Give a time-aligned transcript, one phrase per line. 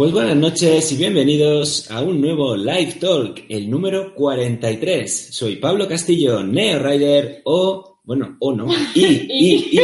[0.00, 5.28] Pues buenas noches y bienvenidos a un nuevo Live Talk, el número 43.
[5.30, 9.80] Soy Pablo Castillo, Neo Rider o, bueno, o no, y, y, y.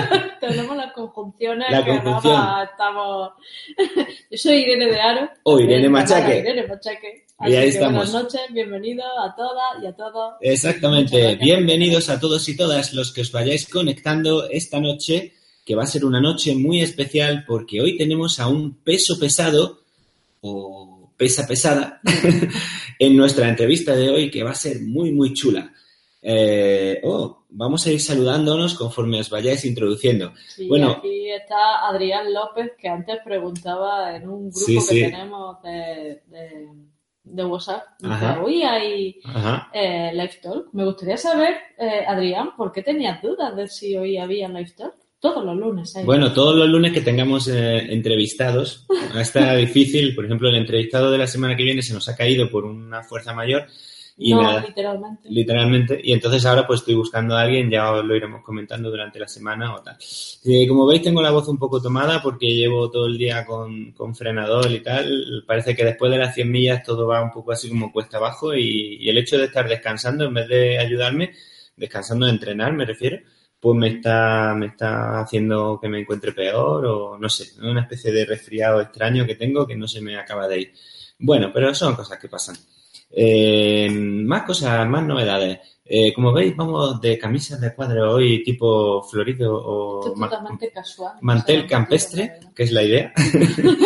[0.40, 2.42] Tenemos las conjunciones La que conjunción.
[2.70, 3.32] estamos...
[4.30, 5.28] Yo soy Irene de Aro.
[5.42, 6.38] O Irene Machaque.
[6.38, 7.26] Irene Machaque.
[7.40, 8.10] Y ahí que estamos.
[8.10, 10.36] Buenas noches, bienvenidos a todas y a todos.
[10.40, 11.36] Exactamente.
[11.36, 15.34] Bienvenidos a todos y todas los que os vayáis conectando esta noche,
[15.70, 19.78] que va a ser una noche muy especial porque hoy tenemos a un peso pesado
[20.40, 22.00] o pesa pesada
[22.98, 25.72] en nuestra entrevista de hoy que va a ser muy, muy chula.
[26.22, 30.32] Eh, oh, vamos a ir saludándonos conforme os vayáis introduciendo.
[30.48, 30.90] Sí, Bueno.
[30.98, 35.00] aquí está Adrián López, que antes preguntaba en un grupo Sí, que sí.
[35.02, 36.68] tenemos de, de,
[37.22, 37.84] de WhatsApp.
[38.02, 38.42] Ajá.
[38.42, 39.20] Hoy hay
[39.72, 40.70] eh, Live Talk.
[40.72, 44.94] Me gustaría saber, eh, Adrián, ¿por qué tenías dudas de si hoy había Live Talk?
[45.20, 45.94] Todos los lunes.
[46.04, 48.86] Bueno, todos los lunes que tengamos eh, entrevistados,
[49.20, 52.50] está difícil, por ejemplo, el entrevistado de la semana que viene se nos ha caído
[52.50, 53.66] por una fuerza mayor
[54.16, 55.28] y no, nada, literalmente.
[55.30, 59.18] literalmente, y entonces ahora pues estoy buscando a alguien, ya os lo iremos comentando durante
[59.18, 59.96] la semana o tal.
[60.44, 63.92] Eh, como veis tengo la voz un poco tomada porque llevo todo el día con,
[63.92, 67.52] con frenador y tal, parece que después de las 100 millas todo va un poco
[67.52, 71.32] así como cuesta abajo y, y el hecho de estar descansando en vez de ayudarme,
[71.76, 73.20] descansando de entrenar me refiero,
[73.60, 78.10] pues me está, me está haciendo que me encuentre peor o no sé, una especie
[78.10, 80.72] de resfriado extraño que tengo que no se me acaba de ir.
[81.18, 82.56] Bueno, pero son cosas que pasan.
[83.10, 85.58] Eh, más cosas, más novedades.
[85.84, 90.28] Eh, como veis, vamos de camisas de cuadro hoy tipo florido o Esto es ma-
[90.28, 91.14] totalmente casual.
[91.20, 93.12] mantel campestre, no que es la idea.
[93.16, 93.76] nos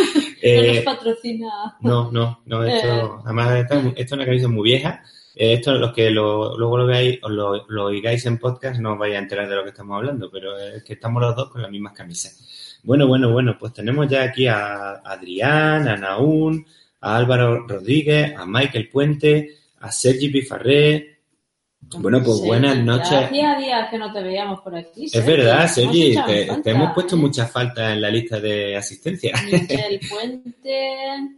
[0.46, 1.76] Eh, patrocina.
[1.80, 3.10] no, no, no, esto, Eh.
[3.24, 5.02] además esta, esto es una camisa muy vieja.
[5.34, 8.92] Eh, esto, los que lo, luego lo veáis o lo, lo oigáis en podcast, no
[8.92, 11.50] os vais a enterar de lo que estamos hablando, pero es que estamos los dos
[11.50, 12.80] con las mismas camisas.
[12.82, 16.66] Bueno, bueno, bueno, pues tenemos ya aquí a Adrián, a Naún,
[17.00, 21.13] a Álvaro Rodríguez, a Michael Puente, a Sergi Pifarré.
[21.98, 23.12] Bueno, pues Sí, buenas noches.
[23.12, 25.04] Hacía días que no te veíamos por aquí.
[25.06, 26.16] Es verdad, Sergi,
[26.62, 27.18] te, hemos puesto ¿eh?
[27.18, 29.32] mucha falta en la lista de asistencia.
[29.44, 30.88] Michelle Puente,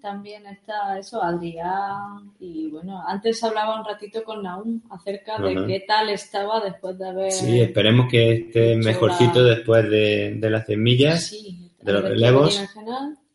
[0.01, 2.33] también está eso, Adrián.
[2.41, 7.09] Y bueno, antes hablaba un ratito con Naum acerca de qué tal estaba después de
[7.09, 7.33] haber.
[7.33, 11.25] Sí, esperemos que esté mejorcito la- después de, de las 100 millas.
[11.27, 12.61] Sí, de los relevos.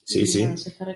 [0.03, 0.47] Sí, sí.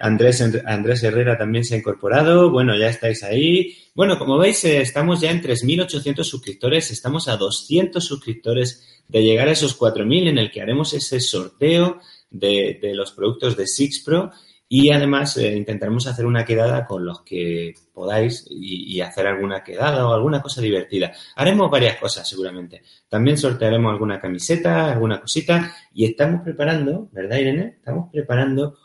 [0.01, 2.51] Andrés, Andrés Herrera también se ha incorporado.
[2.51, 3.77] Bueno, ya estáis ahí.
[3.93, 6.91] Bueno, como veis, eh, estamos ya en 3.800 suscriptores.
[6.91, 11.99] Estamos a 200 suscriptores de llegar a esos 4.000 en el que haremos ese sorteo
[12.29, 14.31] de, de los productos de Six Pro.
[14.67, 19.63] Y además eh, intentaremos hacer una quedada con los que podáis y, y hacer alguna
[19.63, 21.13] quedada o alguna cosa divertida.
[21.35, 22.81] Haremos varias cosas seguramente.
[23.07, 25.73] También sortearemos alguna camiseta, alguna cosita.
[25.93, 27.75] Y estamos preparando, ¿verdad Irene?
[27.77, 28.75] Estamos preparando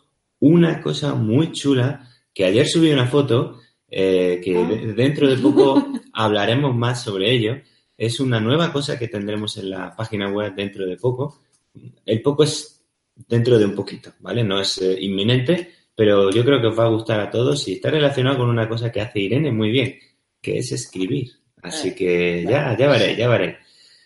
[0.40, 3.58] una cosa muy chula que ayer subí una foto
[3.88, 4.68] eh, que Ah.
[4.68, 7.56] de- dentro de poco hablaremos más sobre ello.
[7.98, 11.40] Es una nueva cosa que tendremos en la página web dentro de poco.
[12.06, 12.82] El poco es
[13.28, 14.42] dentro de un poquito, ¿vale?
[14.42, 17.74] No es eh, inminente, pero yo creo que os va a gustar a todos y
[17.74, 19.98] está relacionado con una cosa que hace Irene muy bien,
[20.40, 21.32] que es escribir.
[21.62, 23.58] Así Eh, que ya, ya veré, ya veré.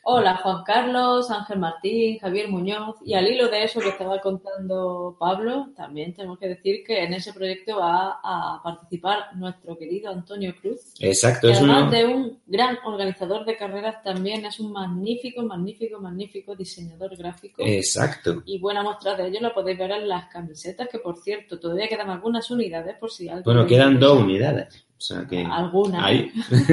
[0.07, 5.17] Hola Juan Carlos, Ángel Martín, Javier Muñoz y al hilo de eso que estaba contando
[5.19, 10.55] Pablo, también tenemos que decir que en ese proyecto va a participar nuestro querido Antonio
[10.61, 11.91] Cruz, Exacto, que es además uno...
[11.91, 17.63] de un gran organizador de carreras también es un magnífico, magnífico, magnífico diseñador gráfico.
[17.65, 18.43] Exacto.
[18.45, 21.89] Y buena muestra de ello la podéis ver en las camisetas, que por cierto, todavía
[21.89, 23.45] quedan algunas unidades por si alguien...
[23.45, 24.85] Bueno, quedan dos unidades.
[25.07, 26.03] Sea que Algunas.
[26.03, 26.33] ahí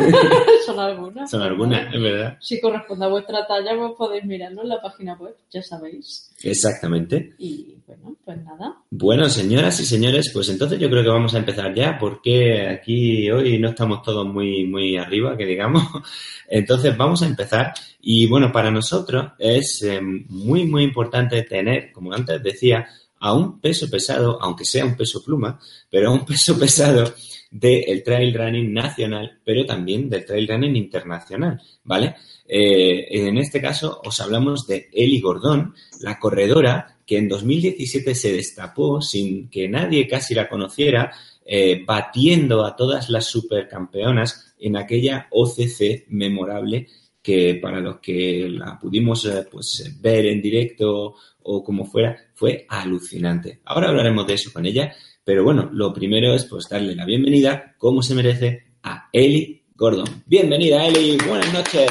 [0.65, 1.29] Son algunas.
[1.29, 2.37] son algunas, es verdad.
[2.39, 6.31] Si corresponde a vuestra talla, pues podéis mirarlo en la página web, ya sabéis.
[6.41, 7.33] Exactamente.
[7.39, 8.77] Y bueno, pues nada.
[8.89, 13.29] Bueno, señoras y señores, pues entonces yo creo que vamos a empezar ya, porque aquí
[13.29, 15.83] hoy no estamos todos muy, muy arriba, que digamos.
[16.47, 17.73] Entonces vamos a empezar.
[17.99, 22.87] Y bueno, para nosotros es eh, muy, muy importante tener, como antes decía,
[23.19, 27.13] a un peso pesado, aunque sea un peso pluma, pero a un peso pesado
[27.51, 32.15] del trail running nacional, pero también del trail running internacional, ¿vale?
[32.47, 38.33] Eh, en este caso os hablamos de Eli Gordón, la corredora que en 2017 se
[38.33, 41.11] destapó sin que nadie casi la conociera,
[41.45, 46.87] eh, batiendo a todas las supercampeonas en aquella OCC memorable
[47.21, 52.65] que para los que la pudimos eh, pues, ver en directo o como fuera, fue
[52.69, 53.59] alucinante.
[53.65, 54.93] Ahora hablaremos de eso con ella,
[55.31, 60.23] pero bueno, lo primero es pues darle la bienvenida, como se merece, a Eli Gordon.
[60.25, 61.89] Bienvenida, Eli, buenas noches.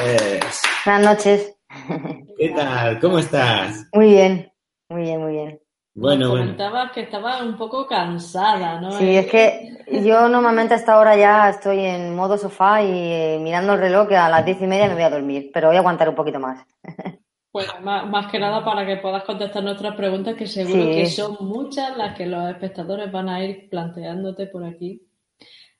[0.84, 1.56] Buenas noches.
[2.36, 3.00] ¿Qué tal?
[3.00, 3.86] ¿Cómo estás?
[3.94, 4.52] Muy bien,
[4.90, 5.60] muy bien, muy bien.
[5.94, 8.92] Bueno, comentabas que estaba un poco cansada, ¿no?
[8.92, 13.38] Sí, es que yo normalmente a esta hora ya estoy en modo sofá y eh,
[13.40, 15.76] mirando el reloj que a las diez y media me voy a dormir, pero voy
[15.76, 16.62] a aguantar un poquito más.
[17.52, 21.96] Bueno, más, que nada para que puedas contestar nuestras preguntas, que seguro que son muchas
[21.96, 25.02] las que los espectadores van a ir planteándote por aquí.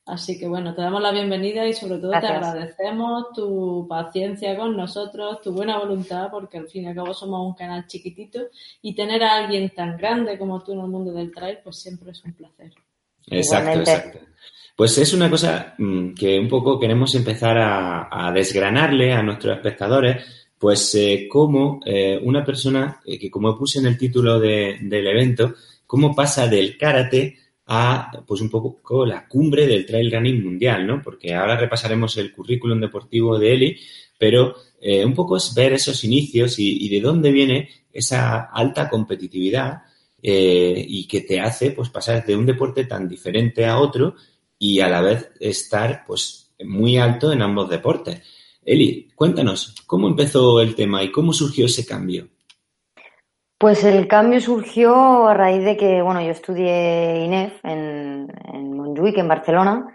[0.07, 4.77] Así que bueno, te damos la bienvenida y sobre todo te agradecemos tu paciencia con
[4.77, 8.41] nosotros, tu buena voluntad, porque al fin y al cabo somos un canal chiquitito
[8.83, 12.11] y tener a alguien tan grande como tú en el mundo del trail, pues siempre
[12.11, 12.73] es un placer.
[13.29, 14.19] Exacto, exacto.
[14.75, 20.40] Pues es una cosa mm, que un poco queremos empezar a, desgranarle a nuestros espectadores,
[20.61, 25.55] pues eh, como eh, una persona, eh, que como puse en el título del evento,
[25.87, 31.01] cómo pasa del karate a pues un poco la cumbre del trail running mundial, ¿no?
[31.03, 33.81] Porque ahora repasaremos el currículum deportivo de Eli,
[34.19, 39.83] pero eh, un poco es ver esos inicios y, de dónde viene esa alta competitividad
[40.23, 44.15] y que te hace pues pasar de un deporte tan diferente a otro
[44.59, 48.21] y a la vez estar pues muy alto en ambos deportes.
[48.63, 52.29] Eli, cuéntanos, ¿cómo empezó el tema y cómo surgió ese cambio?
[53.59, 59.29] Pues el cambio surgió a raíz de que, bueno, yo estudié INEF en, en en
[59.29, 59.87] Barcelona,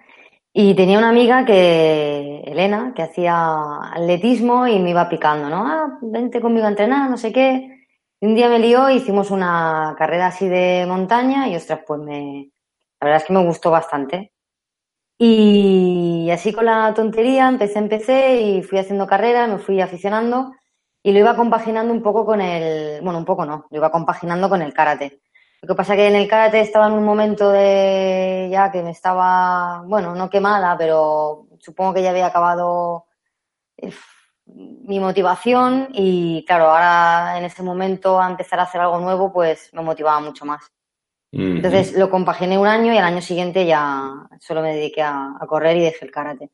[0.57, 5.67] y tenía una amiga que, Elena, que hacía atletismo y me iba picando, ¿no?
[5.67, 7.87] Ah, vente conmigo a entrenar, no sé qué.
[8.21, 12.51] Y un día me lió, hicimos una carrera así de montaña y, ostras, pues me,
[13.01, 14.31] la verdad es que me gustó bastante.
[15.17, 20.53] Y así con la tontería empecé, empecé y fui haciendo carrera, me fui aficionando
[21.01, 24.49] y lo iba compaginando un poco con el, bueno, un poco no, lo iba compaginando
[24.49, 25.21] con el karate.
[25.61, 28.91] Lo que pasa que en el karate estaba en un momento de ya que me
[28.91, 33.05] estaba, bueno, no quemada, pero supongo que ya había acabado
[34.45, 39.69] mi motivación y claro, ahora en ese momento a empezar a hacer algo nuevo, pues
[39.73, 40.74] me motivaba mucho más.
[41.31, 45.75] Entonces lo compaginé un año y al año siguiente ya solo me dediqué a correr
[45.77, 46.49] y dejé el karate.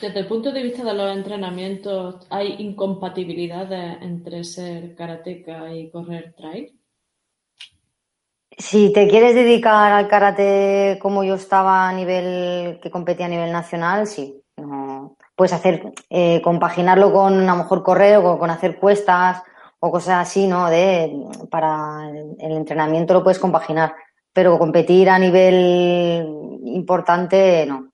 [0.00, 3.70] Desde el punto de vista de los entrenamientos, ¿hay incompatibilidad
[4.02, 6.72] entre ser karateca y correr trail?
[8.56, 13.52] Si te quieres dedicar al karate como yo estaba a nivel, que competía a nivel
[13.52, 14.42] nacional, sí.
[15.34, 19.42] puedes hacer, eh, compaginarlo con a lo mejor correr o con hacer cuestas
[19.78, 20.68] o cosas así, ¿no?
[20.70, 21.10] De,
[21.50, 23.94] para el entrenamiento lo puedes compaginar,
[24.32, 26.24] pero competir a nivel
[26.64, 27.90] importante, no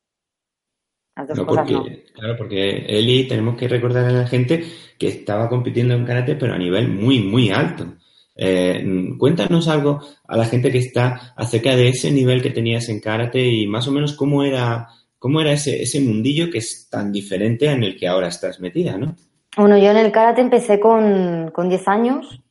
[1.45, 4.65] porque, Claro, porque Eli, tenemos que recordar a la gente
[4.99, 7.95] que estaba compitiendo en karate, pero a nivel muy, muy alto.
[8.35, 8.83] Eh,
[9.19, 13.47] cuéntanos algo a la gente que está acerca de ese nivel que tenías en karate
[13.47, 14.89] y más o menos cómo era,
[15.19, 18.97] cómo era ese, ese mundillo que es tan diferente en el que ahora estás metida,
[18.97, 19.15] ¿no?
[19.57, 22.43] Bueno, yo en el karate empecé con, con 10 años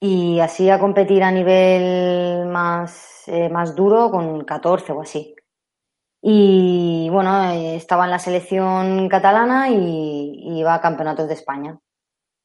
[0.00, 5.36] y así a competir a nivel más, eh, más duro con 14 o así.
[6.22, 11.78] Y bueno, estaba en la selección catalana y, iba a campeonatos de España.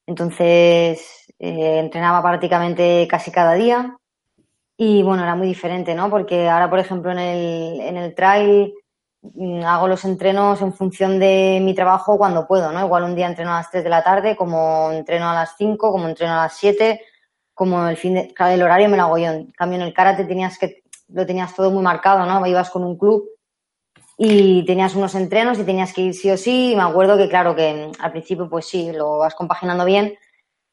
[0.08, 3.98] Entonces eh, entrenaba prácticamente casi cada día
[4.78, 6.12] y bueno, era muy diferente, ¿no?
[6.12, 8.74] Porque ahora, por ejemplo, en el, en el trail
[9.66, 12.86] hago los entrenos en función de mi trabajo cuando puedo, ¿no?
[12.86, 15.92] Igual un día entreno a las 3 de la tarde, como entreno a las 5,
[15.92, 17.02] como entreno a las 7,
[17.54, 19.32] como el fin de, claro, el horario me lo hago yo.
[19.32, 22.46] En cambio, en el karate tenías que, lo tenías todo muy marcado, ¿no?
[22.46, 23.30] Ibas con un club
[24.18, 26.72] y tenías unos entrenos y tenías que ir sí o sí.
[26.72, 30.18] Y me acuerdo que, claro, que al principio, pues sí, lo vas compaginando bien,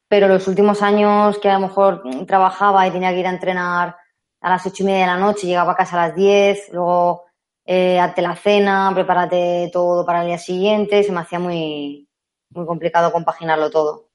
[0.07, 3.95] pero los últimos años que a lo mejor trabajaba y tenía que ir a entrenar
[4.41, 7.23] a las ocho y media de la noche, llegaba a casa a las diez, luego
[7.65, 12.07] eh, hazte la cena, prepárate todo para el día siguiente, se me hacía muy,
[12.49, 14.09] muy complicado compaginarlo todo.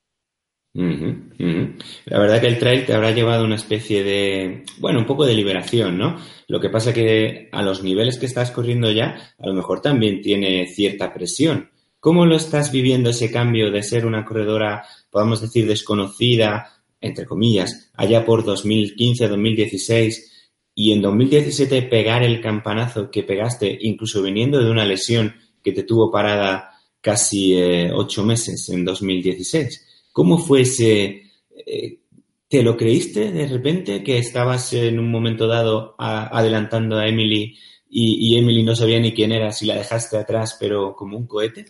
[0.75, 5.35] La verdad que el trail te habrá llevado una especie de, bueno, un poco de
[5.35, 6.19] liberación, ¿no?
[6.47, 10.21] Lo que pasa que a los niveles que estás corriendo ya, a lo mejor también
[10.21, 11.71] tiene cierta presión.
[12.01, 17.91] ¿Cómo lo estás viviendo ese cambio de ser una corredora, podemos decir, desconocida, entre comillas,
[17.95, 20.38] allá por 2015, 2016,
[20.81, 25.83] y en 2017 pegar el campanazo que pegaste, incluso viniendo de una lesión que te
[25.83, 26.71] tuvo parada
[27.01, 30.09] casi eh, ocho meses en 2016?
[30.13, 31.23] ¿Cómo fue ese,
[31.67, 31.99] eh,
[32.47, 37.59] ¿te lo creíste de repente que estabas en un momento dado adelantando a Emily
[37.91, 41.65] y, Emily no sabía ni quién era, si la dejaste atrás, pero como un cohete?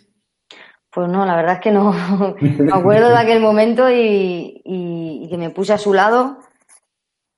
[0.93, 1.91] Pues no, la verdad es que no.
[2.59, 4.61] me acuerdo de aquel momento y,
[5.27, 6.37] que me puse a su lado.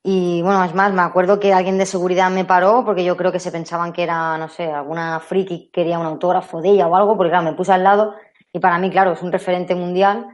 [0.03, 3.31] Y bueno, es más, me acuerdo que alguien de seguridad me paró porque yo creo
[3.31, 6.95] que se pensaban que era, no sé, alguna friki quería un autógrafo de ella o
[6.95, 8.15] algo, porque claro, me puse al lado
[8.51, 10.25] y para mí, claro, es un referente mundial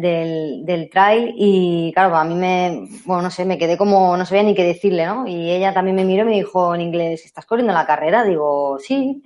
[0.00, 4.24] del, del trail y claro, a mí me, bueno, no sé, me quedé como, no
[4.24, 5.26] sabía ni qué decirle, ¿no?
[5.26, 8.24] Y ella también me miró y me dijo en inglés, ¿estás corriendo la carrera?
[8.24, 9.22] Digo, sí.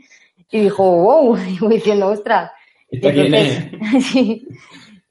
[0.50, 2.50] Y dijo, wow, y diciendo, ostras.
[2.90, 3.70] Entonces,
[4.12, 4.48] sí.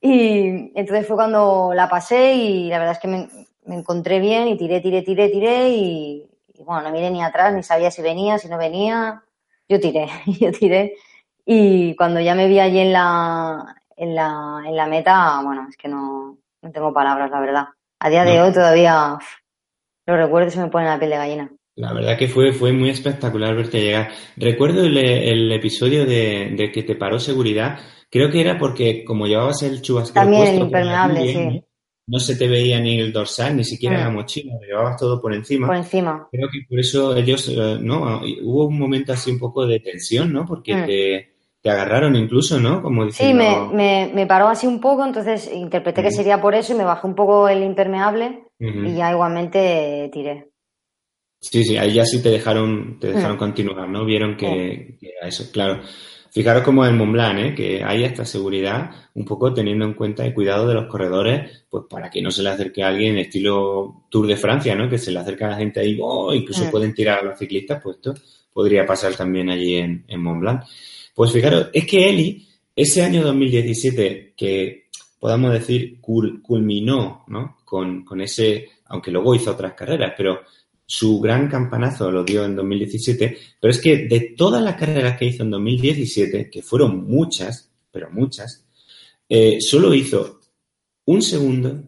[0.01, 3.29] Y entonces fue cuando la pasé y la verdad es que me,
[3.67, 7.53] me encontré bien y tiré, tiré, tiré, tiré y, y, bueno, no miré ni atrás,
[7.53, 9.23] ni sabía si venía, si no venía.
[9.69, 10.07] Yo tiré,
[10.39, 10.95] yo tiré.
[11.45, 15.77] Y cuando ya me vi allí en la, en la, en la meta, bueno, es
[15.77, 17.65] que no, no tengo palabras, la verdad.
[17.99, 19.25] A día de hoy todavía uf,
[20.05, 21.51] los recuerdos se me ponen la piel de gallina.
[21.75, 24.09] La verdad que fue, fue muy espectacular verte llegar.
[24.35, 27.79] Recuerdo el, el episodio de, de, que te paró seguridad.
[28.09, 31.63] Creo que era porque como llevabas el chubasquero También puesto, impermeable, bien, sí.
[32.07, 34.03] No se te veía ni el dorsal, ni siquiera Mm.
[34.03, 35.67] la mochila, lo llevabas todo por encima.
[35.67, 36.27] Por encima.
[36.31, 38.21] Creo que por eso ellos, eh, ¿no?
[38.43, 40.45] Hubo un momento así un poco de tensión, ¿no?
[40.45, 40.85] Porque Mm.
[40.85, 42.81] te, te agarraron incluso, ¿no?
[42.81, 43.69] Como Sí, diciendo...
[43.73, 46.85] me, me, me paró así un poco, entonces interpreté que sería por eso y me
[46.85, 50.49] bajé un poco el impermeable y ya igualmente tiré.
[51.39, 53.39] Sí, sí, ahí ya sí te dejaron, te dejaron Mm.
[53.39, 54.05] continuar, ¿no?
[54.05, 55.81] Vieron que, que era eso, claro.
[56.37, 57.55] Fijaros como en Mont Blanc, ¿eh?
[57.55, 61.85] Que hay esta seguridad, un poco teniendo en cuenta el cuidado de los corredores, pues
[61.89, 64.87] para que no se le acerque a alguien estilo Tour de Francia, ¿no?
[64.87, 67.81] Que se le acerca a la gente ahí, oh, incluso pueden tirar a los ciclistas,
[67.81, 68.13] pues esto
[68.53, 70.61] podría pasar también allí en, en Mont Blanc.
[71.15, 74.89] Pues fijaros, es que Eli, ese año 2017, que
[75.19, 77.57] podamos decir cul- culminó, ¿no?
[77.65, 80.41] Con, con ese, aunque luego hizo otras carreras, pero
[80.87, 85.25] su gran campanazo lo dio en 2017, pero es que de todas las carreras que
[85.25, 88.65] hizo en 2017, que fueron muchas, pero muchas,
[89.27, 90.39] eh, solo hizo
[91.05, 91.83] un segundo,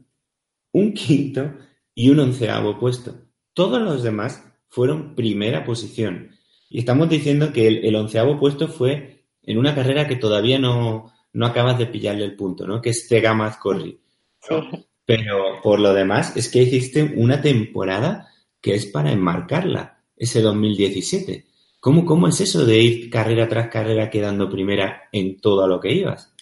[0.74, 1.53] un quinto
[1.96, 3.15] y un onceavo puesto.
[3.53, 6.32] Todos los demás fueron primera posición.
[6.70, 11.12] Y estamos diciendo que el, el onceavo puesto fue en una carrera que todavía no,
[11.34, 12.82] no acabas de pillarle el punto, ¿no?
[12.82, 14.00] Que es Tegamaz Corri.
[15.06, 18.27] Pero por lo demás, es que hiciste una temporada
[18.62, 21.46] que es para enmarcarla, ese 2017.
[21.80, 25.94] ¿Cómo, ¿Cómo es eso de ir carrera tras carrera quedando primera en todo lo que
[25.94, 26.34] ibas?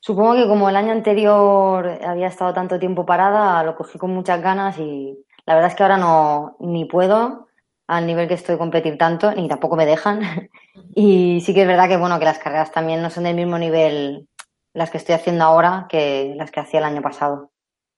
[0.00, 4.40] Supongo que como el año anterior había estado tanto tiempo parada, lo cogí con muchas
[4.40, 7.48] ganas y la verdad es que ahora no ni puedo
[7.86, 10.20] al nivel que estoy competir tanto, ni tampoco me dejan.
[10.94, 13.58] Y sí que es verdad que bueno, que las carreras también no son del mismo
[13.58, 14.28] nivel
[14.74, 17.50] las que estoy haciendo ahora que las que hacía el año pasado.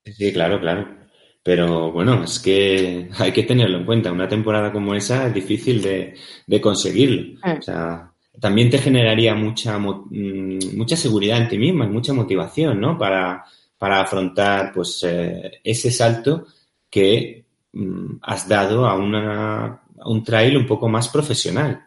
[0.05, 1.00] Sí, claro, claro.
[1.43, 4.13] Pero bueno, es que hay que tenerlo en cuenta.
[4.13, 6.15] Una temporada como esa es difícil de,
[6.47, 7.39] de conseguirlo.
[7.43, 7.59] Mm.
[7.59, 12.81] O sea, también te generaría mucha, mm, mucha seguridad en ti misma y mucha motivación,
[12.81, 12.99] ¿no?
[12.99, 13.45] Para,
[13.79, 16.47] para afrontar, pues, eh, ese salto
[16.91, 19.67] que mm, has dado a una,
[19.99, 21.87] a un trail un poco más profesional.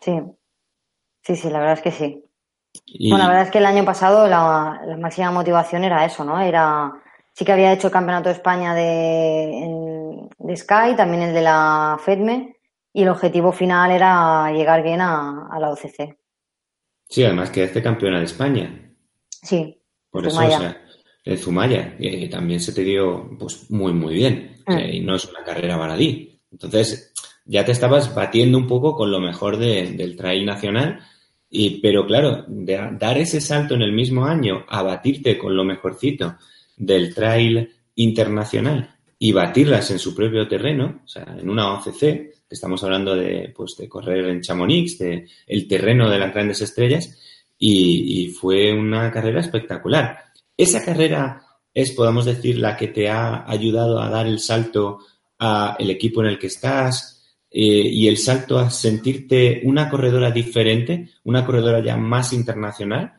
[0.00, 0.18] Sí,
[1.22, 2.22] sí, sí, la verdad es que sí.
[2.86, 6.24] Y, Bueno, la verdad es que el año pasado la, la máxima motivación era eso,
[6.24, 6.40] ¿no?
[6.40, 6.92] Era,
[7.36, 11.42] sí que había hecho el Campeonato de España de, en- de Sky, también el de
[11.42, 12.56] la FEDME,
[12.94, 16.16] y el objetivo final era llegar bien a, a la OCC.
[17.08, 18.92] sí, además quedaste campeona de España.
[19.28, 19.78] Sí,
[20.10, 20.82] Por eso, o sea,
[21.24, 24.56] el Zumaya, que también se te dio pues muy, muy bien.
[24.66, 24.78] Mm.
[24.94, 26.40] y no es una carrera baladí.
[26.50, 27.12] Entonces,
[27.44, 31.00] ya te estabas batiendo un poco con lo mejor de- del trail nacional.
[31.48, 35.62] Y, pero claro, de dar ese salto en el mismo año a batirte con lo
[35.64, 36.36] mejorcito
[36.76, 42.54] del trail internacional y batirlas en su propio terreno, o sea, en una OCC, que
[42.54, 47.18] estamos hablando de, pues, de correr en Chamonix, de el terreno de las grandes estrellas,
[47.58, 50.18] y, fue una carrera espectacular.
[50.56, 51.42] Esa carrera
[51.72, 54.98] es, podamos decir, la que te ha ayudado a dar el salto
[55.38, 60.30] a el equipo en el que estás eh, y el salto a sentirte una corredora
[60.30, 63.14] diferente, una corredora ya más internacional.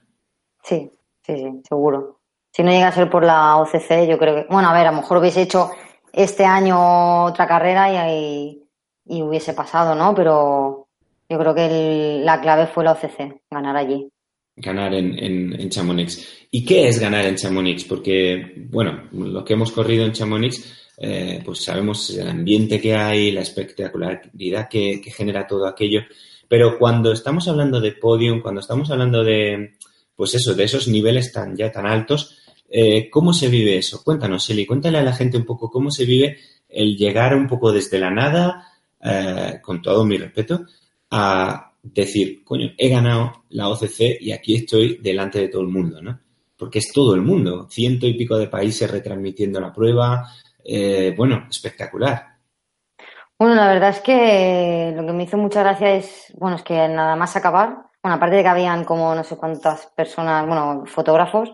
[0.64, 0.92] sí,
[1.24, 2.17] sí, sí, seguro.
[2.52, 4.92] Si no llega a ser por la OCC, yo creo que, bueno, a ver, a
[4.92, 5.70] lo mejor hubiese hecho
[6.12, 8.64] este año otra carrera y,
[9.06, 10.16] y hubiese pasado, ¿no?
[10.16, 10.88] Pero
[11.30, 14.10] yo creo que la clave fue la OCC, ganar allí.
[14.56, 16.48] ganar en, en, en Chamonix.
[16.50, 17.84] ¿Y qué es ganar en Chamonix?
[17.84, 23.32] Porque, bueno, los que hemos corrido en Chamonix, eh, pues sabemos el ambiente que hay,
[23.32, 26.02] la espectacularidad que genera todo aquello.
[26.48, 29.74] Pero cuando estamos hablando de podium, cuando estamos hablando de,
[30.18, 32.34] pues eso, de esos niveles tan ya tan altos,
[32.70, 34.04] Eh, ¿Cómo se vive eso?
[34.04, 37.72] Cuéntanos, Eli, cuéntale a la gente un poco cómo se vive el llegar un poco
[37.72, 38.68] desde la nada,
[39.02, 40.66] eh, con todo mi respeto,
[41.12, 46.02] a decir, coño, he ganado la OCC y aquí estoy delante de todo el mundo,
[46.02, 46.20] ¿no?
[46.58, 50.28] Porque es todo el mundo, ciento y pico de países retransmitiendo la prueba,
[50.66, 52.36] eh, bueno, espectacular.
[53.40, 56.74] Bueno, la verdad es que lo que me hizo mucha gracia es, bueno, es que
[56.74, 61.54] nada más acabar, bueno, aparte de que habían como no sé cuántas personas, bueno, fotógrafos,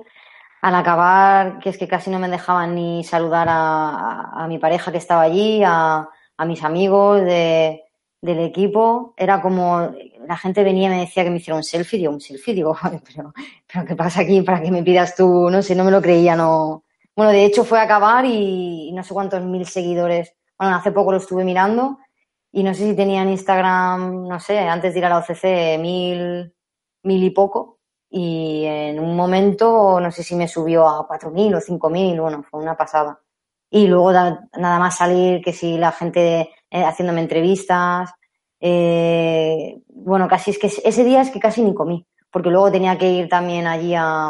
[0.62, 5.00] al acabar, que es que casi no me dejaban ni saludar a, mi pareja que
[5.00, 6.08] estaba allí, a,
[6.46, 7.82] mis amigos de,
[8.22, 9.96] del equipo, era como
[10.28, 12.78] la gente venía y me decía que me hiciera un selfie, digo, un selfie, digo,
[13.16, 13.34] pero,
[13.72, 15.50] pero ¿qué pasa aquí para que me pidas tú?
[15.50, 16.84] No sé, no me lo creía, no.
[17.16, 21.12] Bueno, de hecho fue a acabar y no sé cuántos mil seguidores bueno, hace poco
[21.12, 21.98] lo estuve mirando
[22.56, 25.80] y no sé si tenía en Instagram, no sé, antes de ir a la OCC,
[25.80, 26.54] mil,
[27.02, 27.80] mil y poco.
[28.12, 32.22] Y en un momento, no sé si me subió a cuatro mil o cinco mil,
[32.22, 33.20] bueno, fue una pasada.
[33.72, 38.12] Y luego nada más salir, que si la gente eh, haciéndome entrevistas,
[38.60, 43.00] eh, bueno, casi es que ese día es que casi ni comí, porque luego tenía
[43.00, 44.30] que ir también allí a,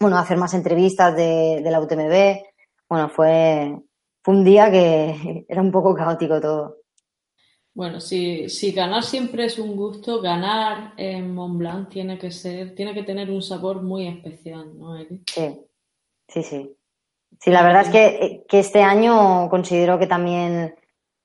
[0.00, 2.42] bueno, a hacer más entrevistas de, de la UTMB.
[2.88, 3.78] Bueno, fue,
[4.22, 6.81] fue un día que era un poco caótico todo.
[7.74, 12.74] Bueno, si, si ganar siempre es un gusto, ganar en Mont Blanc tiene que ser,
[12.74, 14.96] tiene que tener un sabor muy especial, ¿no?
[15.26, 15.66] Sí,
[16.28, 16.76] sí, sí.
[17.40, 20.74] Sí, la verdad es que, que este año considero que también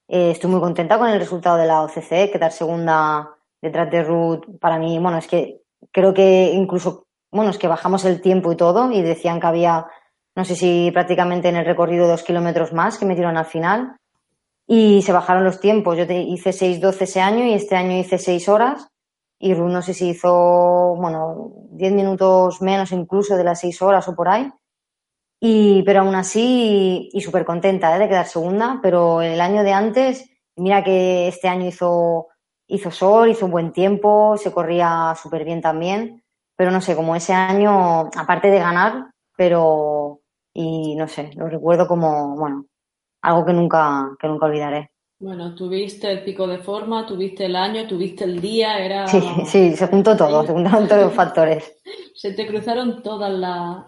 [0.08, 3.30] eh, estoy muy contenta con el resultado de la OCC, quedar segunda
[3.62, 5.62] detrás de Ruth, para mí, bueno, es que
[5.92, 9.88] creo que incluso, bueno, es que bajamos el tiempo y todo y decían que había
[10.38, 13.98] no sé si prácticamente en el recorrido dos kilómetros más que metieron al final.
[14.68, 15.98] Y se bajaron los tiempos.
[15.98, 18.90] Yo hice 6.12 ese año y este año hice 6 horas.
[19.40, 24.16] Y no sé si hizo, bueno, 10 minutos menos incluso de las 6 horas o
[24.16, 24.52] por ahí.
[25.40, 28.00] Y, pero aún así, y súper contenta ¿eh?
[28.00, 28.80] de quedar segunda.
[28.82, 32.28] Pero el año de antes, mira que este año hizo,
[32.68, 36.24] hizo sol, hizo buen tiempo, se corría súper bien también.
[36.56, 40.22] Pero no sé, como ese año, aparte de ganar, pero
[40.60, 42.66] y no sé, lo recuerdo como, bueno,
[43.22, 44.92] algo que nunca, que nunca olvidaré.
[45.20, 49.08] Bueno, tuviste el pico de forma, tuviste el año, tuviste el día, era...
[49.08, 51.76] Sí, sí, se juntó todo, se juntaron todos los factores.
[52.18, 53.32] se te cruzaron todas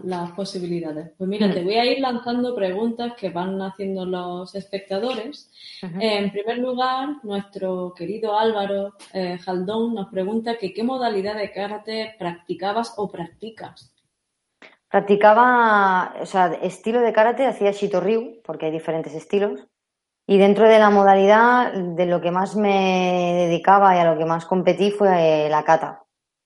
[0.04, 1.12] las posibilidades.
[1.18, 1.66] Pues mira, te mm.
[1.66, 5.52] voy a ir lanzando preguntas que van haciendo los espectadores.
[5.82, 12.16] en primer lugar, nuestro querido Álvaro eh, Jaldón nos pregunta que qué modalidad de karate
[12.20, 13.89] practicabas o practicas.
[14.90, 19.68] Practicaba, o sea, estilo de karate, hacía Shito-Ryu, porque hay diferentes estilos.
[20.28, 24.26] Y dentro de la modalidad, de lo que más me dedicaba y a lo que
[24.26, 26.04] más competí fue la kata.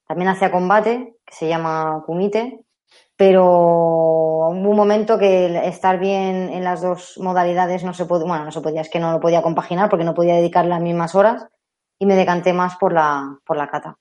[0.07, 2.59] También hacía combate, que se llama kumite,
[3.15, 8.45] pero hubo un momento que estar bien en las dos modalidades no se podía, bueno,
[8.45, 11.15] no se podía, es que no lo podía compaginar porque no podía dedicar las mismas
[11.15, 11.47] horas
[11.99, 13.97] y me decanté más por la, por la kata.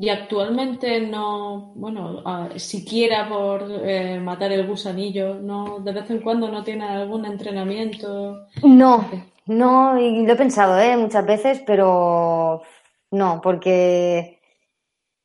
[0.00, 2.22] Y actualmente no, bueno,
[2.56, 8.46] siquiera por eh, matar el gusanillo, no, de vez en cuando no tiene algún entrenamiento.
[8.62, 9.04] No,
[9.44, 10.96] no, y lo he pensado, ¿eh?
[10.96, 12.62] Muchas veces, pero
[13.10, 14.40] no, porque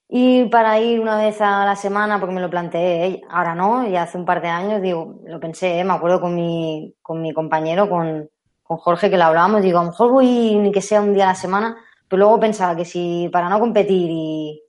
[0.10, 3.22] ir para ir una vez a la semana, porque me lo planteé, ¿eh?
[3.30, 5.86] ahora no, y hace un par de años, digo, lo pensé, ¿eh?
[5.86, 8.30] me acuerdo con mi, con mi compañero, con,
[8.62, 11.24] con Jorge, que lo hablábamos, digo, a lo mejor voy ni que sea un día
[11.24, 14.62] a la semana, pero luego pensaba que si para no competir y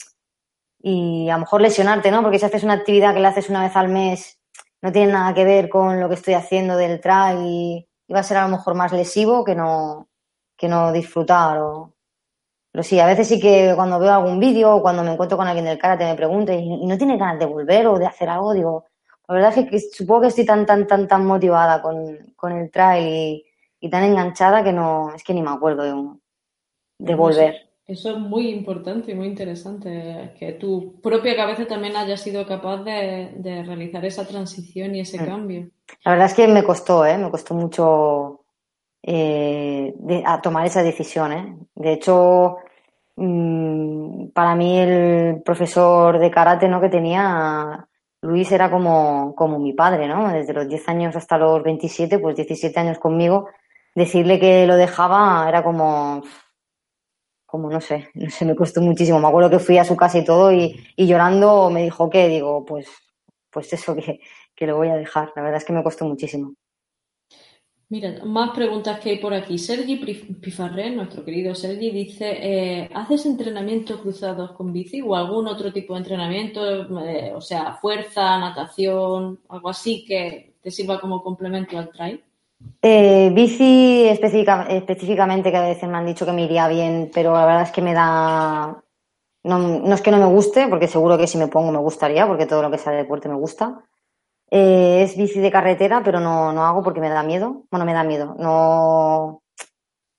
[0.88, 2.22] y a lo mejor lesionarte, ¿no?
[2.22, 4.40] Porque si haces una actividad que la haces una vez al mes,
[4.82, 8.22] no tiene nada que ver con lo que estoy haciendo del trail y, va a
[8.22, 10.08] ser a lo mejor más lesivo que no,
[10.56, 11.58] que no disfrutar.
[11.58, 11.92] O...
[12.70, 15.48] Pero sí, a veces sí que cuando veo algún vídeo o cuando me encuentro con
[15.48, 18.52] alguien del karate me pregunto y, no tiene ganas de volver o de hacer algo,
[18.52, 18.84] digo,
[19.26, 22.70] la verdad es que, supongo que estoy tan, tan, tan, tan motivada con, con el
[22.70, 23.44] trail
[23.80, 26.18] y, tan enganchada que no, es que ni me acuerdo de,
[26.98, 27.66] de volver.
[27.86, 32.78] Eso es muy importante y muy interesante, que tu propia cabeza también haya sido capaz
[32.78, 35.24] de, realizar esa transición y ese mm.
[35.24, 35.70] cambio.
[36.04, 37.16] La verdad es que me costó, ¿eh?
[37.16, 38.40] me costó mucho
[39.04, 41.32] eh, a tomar esa decisión.
[41.32, 41.56] ¿eh?
[41.76, 42.56] De hecho,
[43.14, 46.80] mm, para mí el profesor de karate ¿no?
[46.80, 47.86] que tenía,
[48.22, 50.28] Luis, era como, como mi padre, ¿no?
[50.32, 53.46] Desde los 10 años hasta los 27, pues 17 años conmigo,
[53.94, 56.22] decirle que lo dejaba era como
[57.46, 59.20] como no sé, no sé, me costó muchísimo.
[59.20, 62.64] Me acuerdo que fui a su casa y todo y, llorando me dijo que, digo,
[62.64, 62.88] pues,
[63.50, 64.20] pues eso, que,
[64.54, 65.32] que lo voy a dejar.
[65.36, 66.54] La verdad es que me costó muchísimo.
[67.88, 69.58] Mira, más preguntas que hay por aquí.
[69.58, 75.72] Sergi Pifarré, nuestro querido Sergi, dice, eh, ¿haces entrenamientos cruzados con bici o algún otro
[75.72, 76.66] tipo de entrenamiento,
[77.06, 82.24] eh, o sea, fuerza, natación, algo así que te sirva como complemento al trail?
[82.82, 87.46] Eh, bici específicamente, que a veces me han dicho que me iría bien, pero la
[87.46, 88.82] verdad es que me da...
[89.44, 92.46] No, es que no me guste, porque seguro que si me pongo me gustaría, porque
[92.46, 93.84] todo lo que sea de deporte me gusta
[94.50, 97.64] eh, es bici de carretera, pero no, no hago porque me da miedo.
[97.70, 98.34] Bueno, me da miedo.
[98.38, 99.42] No.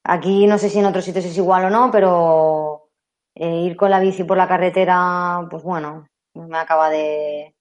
[0.04, 2.90] Aquí no sé si en otros sitios es igual o no, pero
[3.36, 7.56] eh, ir con la bici por la carretera, pues bueno, me acaba de,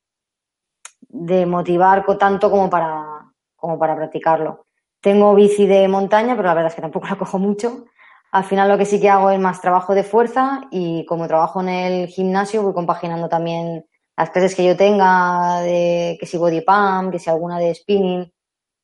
[1.09, 4.66] de motivar tanto como para, como para practicarlo.
[5.07, 7.85] Tengo bici de montaña, pero la verdad es que tampoco la cojo mucho.
[8.33, 11.61] Al final lo que sí que hago es más trabajo de fuerza y como trabajo
[11.61, 16.63] en el gimnasio voy compaginando también las clases que yo tenga de que si body
[16.63, 18.33] pump, que si alguna de spinning,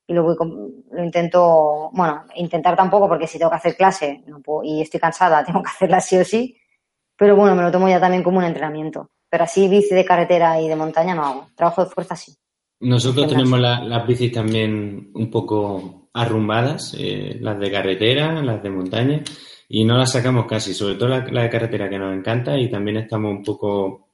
[0.06, 0.36] y lo, voy,
[0.92, 5.00] lo intento, bueno, intentar tampoco porque si tengo que hacer clase no puedo, y estoy
[5.00, 6.56] cansada, tengo que hacerla sí o sí,
[7.16, 9.10] pero bueno, me lo tomo ya también como un entrenamiento.
[9.28, 12.36] Pero así bici de carretera y de montaña no hago, trabajo de fuerza sí.
[12.82, 19.22] Nosotros tenemos las bicis también un poco arrumbadas, eh, las de carretera, las de montaña,
[19.68, 22.68] y no las sacamos casi, sobre todo la, la de carretera que nos encanta y
[22.68, 24.08] también estamos un poco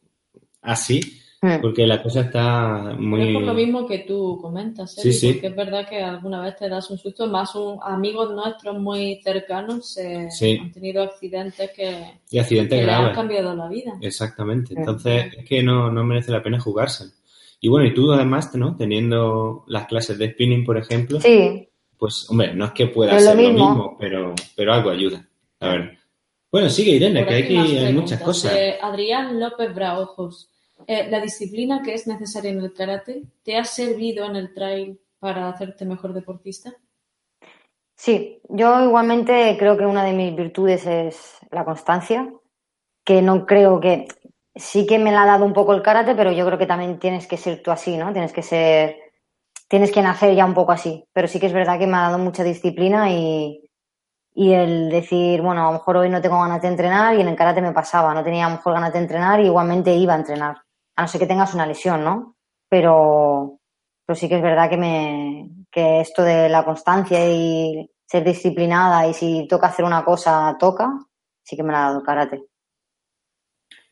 [0.62, 1.00] así,
[1.42, 1.60] hmm.
[1.60, 3.28] porque la cosa está muy...
[3.28, 5.12] Es por lo mismo que tú comentas, ¿eh?
[5.12, 8.78] sí, porque es verdad que alguna vez te das un susto, más un, amigos nuestros
[8.78, 10.28] muy cercanos se
[10.60, 13.08] han tenido accidentes que, y accidentes graves.
[13.08, 13.94] han cambiado la vida.
[14.00, 17.17] Exactamente, entonces es que no, no merece la pena jugarse.
[17.60, 18.76] Y bueno, y tú además, ¿no?
[18.76, 21.68] Teniendo las clases de spinning, por ejemplo, sí.
[21.96, 25.28] pues hombre, no es que pueda ser lo mismo, pero, pero algo ayuda.
[25.60, 25.98] A ver.
[26.50, 28.52] Bueno, sigue Irene, que hay, que, hay muchas cosas.
[28.80, 30.50] Adrián López Braojos.
[30.86, 34.98] Eh, ¿La disciplina que es necesaria en el karate te ha servido en el trail
[35.18, 36.72] para hacerte mejor deportista?
[37.96, 42.32] Sí, yo igualmente creo que una de mis virtudes es la constancia,
[43.04, 44.06] que no creo que
[44.58, 46.98] sí que me la ha dado un poco el karate, pero yo creo que también
[46.98, 48.12] tienes que ser tú así, ¿no?
[48.12, 48.96] Tienes que ser,
[49.68, 52.02] tienes que nacer ya un poco así, pero sí que es verdad que me ha
[52.02, 53.70] dado mucha disciplina y,
[54.34, 57.28] y el decir, bueno, a lo mejor hoy no tengo ganas de entrenar y en
[57.28, 60.14] el karate me pasaba, no tenía a lo mejor ganas de entrenar y igualmente iba
[60.14, 60.56] a entrenar,
[60.96, 62.36] a no ser que tengas una lesión, ¿no?
[62.68, 63.58] Pero,
[64.06, 69.06] pero sí que es verdad que, me, que esto de la constancia y ser disciplinada
[69.06, 70.88] y si toca hacer una cosa, toca,
[71.42, 72.44] sí que me la ha dado el karate.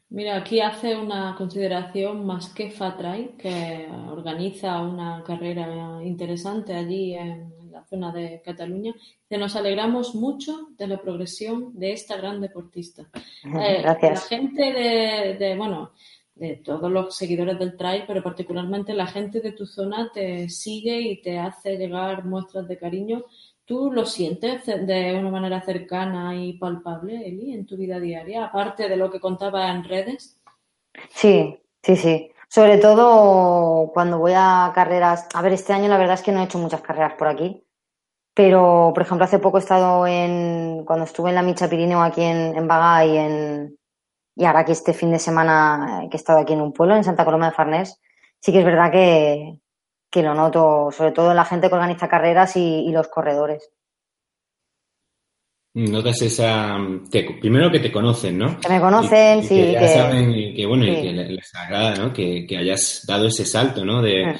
[0.08, 7.52] Mira, aquí hace una consideración más que Fatray, que organiza una carrera interesante allí en
[7.72, 8.94] la zona de Cataluña.
[9.28, 13.08] Que nos alegramos mucho de la progresión de esta gran deportista.
[13.44, 13.82] Eh.
[13.82, 15.90] La gente de, bueno,
[16.36, 21.00] de todos los seguidores del trail, pero particularmente la gente de tu zona te sigue
[21.00, 23.24] y te hace llegar muestras de cariño
[23.66, 28.88] ¿Tú lo sientes de una manera cercana y palpable, Eli, en tu vida diaria, aparte
[28.88, 30.40] de lo que contaba en redes?
[31.10, 32.30] Sí, sí, sí.
[32.48, 35.28] Sobre todo cuando voy a carreras.
[35.34, 37.66] A ver, este año la verdad es que no he hecho muchas carreras por aquí.
[38.34, 40.84] Pero, por ejemplo, hace poco he estado en.
[40.84, 42.68] Cuando estuve en la Micha Pirineo aquí en, en
[43.04, 43.78] y en.
[44.36, 47.02] Y ahora que este fin de semana que he estado aquí en un pueblo, en
[47.02, 48.00] Santa Coloma de Farnés,
[48.40, 49.58] sí que es verdad que,
[50.16, 53.70] que lo noto, sobre todo en la gente que organiza carreras y, los corredores.
[55.74, 56.78] Notas esa.
[57.38, 58.58] primero que te conocen, ¿no?
[58.58, 59.56] Que me conocen, sí.
[59.56, 62.14] Que ya saben que, bueno, y que les agrada, ¿no?
[62.14, 64.00] Que, hayas dado ese salto, ¿no?
[64.00, 64.38] De,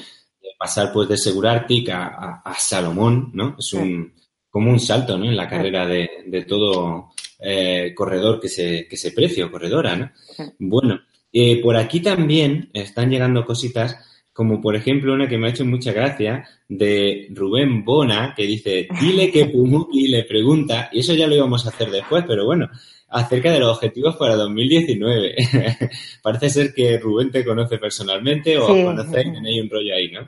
[0.57, 3.55] pasar, pues, de Segurartic a, a, Salomón, ¿no?
[3.59, 4.15] Es un.
[4.49, 5.25] como un salto, ¿no?
[5.25, 10.11] En la carrera de, todo eh, corredor que se, que se precia o corredora, ¿no?
[10.57, 13.95] Bueno, eh, por aquí también están llegando cositas
[14.37, 18.87] como por ejemplo una que me ha hecho mucha gracia de Rubén Bona, que dice,
[19.01, 22.69] dile que Pumuki le pregunta, y eso ya lo íbamos a hacer después, pero bueno,
[23.09, 25.35] acerca de los objetivos para 2019.
[26.21, 30.27] Parece ser que Rubén te conoce personalmente o os conocéis, tenéis un rollo ahí, ¿no?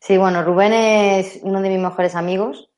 [0.00, 2.70] Sí, bueno, Rubén es uno de mis mejores amigos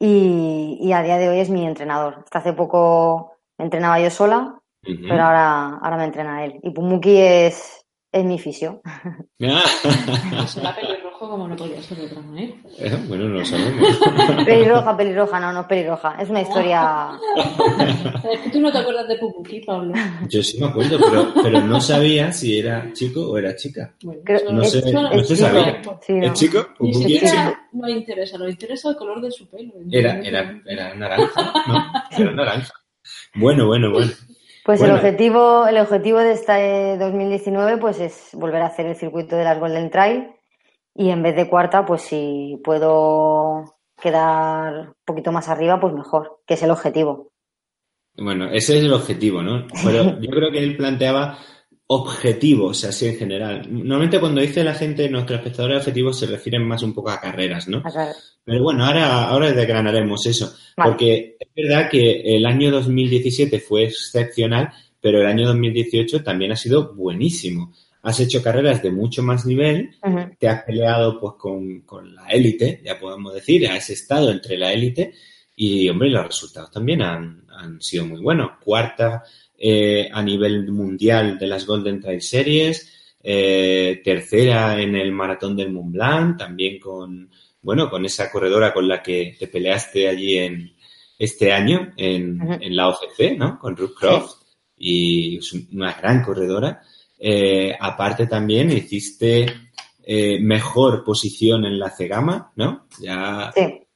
[0.00, 2.20] y, a día de hoy es mi entrenador.
[2.24, 6.60] Hasta hace poco me entrenaba yo sola, pero ahora, ahora me entrena él.
[6.62, 7.83] Y Pumuki es,
[8.14, 8.80] es mi fisio.
[10.46, 12.54] Será pelirrojo como no podía ser de otra manera.
[12.78, 13.98] Eh, bueno, no lo sabemos.
[14.46, 16.16] pelirroja, pelirroja, no, no es pelirroja.
[16.22, 17.10] Es una historia.
[18.32, 19.94] es que tú no te acuerdas de Pupuki, Pablo.
[20.28, 23.92] Yo sí me acuerdo, pero, pero no sabía si era chico o era chica.
[24.04, 24.20] Bueno,
[24.52, 25.82] no, sé, no se sabía.
[26.06, 26.68] ¿Es chico?
[26.78, 27.56] ¿Pupuki es chico?
[27.72, 29.72] No le interesa, le interesa el color de su pelo.
[29.90, 31.92] Era, era, era naranja, ¿no?
[32.16, 32.72] Era naranja.
[33.34, 34.12] Bueno, bueno, bueno.
[34.64, 39.36] Pues el objetivo, el objetivo de este 2019 pues es volver a hacer el circuito
[39.36, 40.30] de las Golden Trail
[40.94, 46.40] y en vez de cuarta, pues si puedo quedar un poquito más arriba, pues mejor,
[46.46, 47.30] que es el objetivo.
[48.16, 49.66] Bueno, ese es el objetivo, ¿no?
[49.84, 51.36] Pero yo creo que él planteaba
[51.86, 53.66] objetivos, así en general.
[53.70, 57.68] Normalmente cuando dice la gente nuestros espectadores objetivos se refieren más un poco a carreras,
[57.68, 57.82] ¿no?
[58.44, 60.54] Pero bueno, ahora, ahora desgranaremos eso.
[60.76, 64.70] Porque es verdad que el año 2017 fue excepcional,
[65.00, 67.72] pero el año 2018 también ha sido buenísimo.
[68.02, 69.90] Has hecho carreras de mucho más nivel,
[70.38, 74.72] te has peleado pues con, con la élite, ya podemos decir, has estado entre la
[74.72, 75.14] élite
[75.56, 78.58] y, hombre, los resultados también han, han sido muy buenos.
[78.62, 79.22] Cuarta
[79.66, 85.72] eh, a nivel mundial de las Golden Trail Series, eh, tercera en el Maratón del
[85.72, 87.30] Mont Blanc, también con,
[87.62, 90.74] bueno, con esa corredora con la que te peleaste allí en
[91.18, 93.58] este año en, en la OCC, ¿no?
[93.58, 94.42] Con Ruth Croft.
[94.76, 96.82] Y es una gran corredora.
[97.18, 99.46] Eh, aparte también hiciste
[100.02, 102.86] eh, mejor posición en la Cegama, ¿no?
[103.00, 103.50] Ya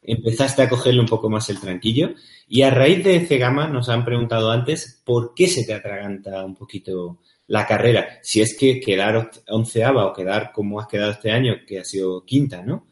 [0.08, 2.10] empezaste a cogerle un poco más el tranquillo.
[2.48, 6.54] Y a raíz de Cegama nos han preguntado antes por qué se te atraganta un
[6.54, 8.18] poquito la carrera.
[8.22, 12.24] Si es que quedar onceava o quedar como has quedado este año, que ha sido
[12.24, 12.86] quinta, ¿no?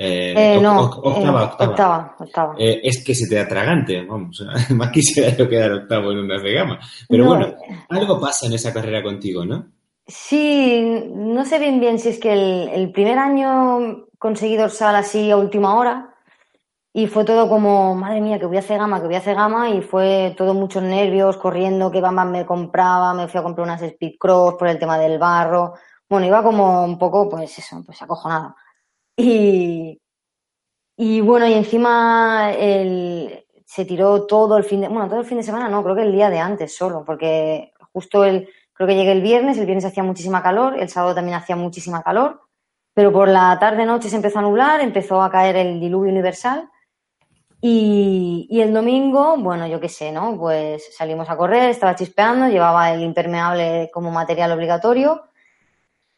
[0.00, 2.16] Eh, eh no, octava, eh, octava.
[2.20, 4.44] octava, eh, es que se te atragante, vamos.
[4.70, 6.78] Más quisiera yo quedar octavo en una Cegama.
[7.08, 7.54] Pero bueno,
[7.88, 9.66] algo pasa en esa carrera contigo, ¿no?
[10.06, 10.80] Sí,
[11.14, 15.36] no sé bien bien si es que el, el primer año conseguí dorsal así a
[15.36, 16.14] última hora
[16.92, 19.36] y fue todo como, madre mía, que voy a hacer gama, que voy a hacer
[19.36, 23.66] gama, y fue todo muchos nervios, corriendo, que Bamba me compraba, me fui a comprar
[23.66, 25.74] unas Speedcross por el tema del barro.
[26.08, 28.56] Bueno, iba como un poco, pues eso, pues acojonada.
[29.16, 30.00] Y,
[30.96, 35.38] y bueno, y encima el, se tiró todo el fin de, bueno, todo el fin
[35.38, 38.96] de semana, no, creo que el día de antes solo, porque justo el, creo que
[38.96, 42.40] llegué el viernes, el viernes hacía muchísima calor, el sábado también hacía muchísima calor,
[42.94, 46.70] pero por la tarde-noche se empezó a nublar, empezó a caer el diluvio universal
[47.60, 50.36] y, el domingo, bueno, yo qué sé, ¿no?
[50.38, 55.24] Pues salimos a correr, estaba chispeando, llevaba el impermeable como material obligatorio,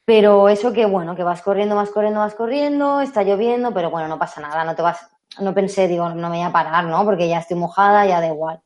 [0.05, 4.09] pero eso que, bueno, que vas corriendo, vas corriendo, vas corriendo, está lloviendo, pero bueno,
[4.09, 7.05] no pasa nada, no te vas, no pensé, digo, no me voy a parar, ¿no?
[7.05, 8.61] Porque ya estoy mojada, ya da igual.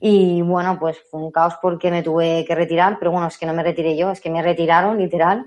[0.00, 3.46] Y bueno, pues fue un caos porque me tuve que retirar, pero bueno, es que
[3.46, 5.46] no me retiré yo, es que me retiraron, literal.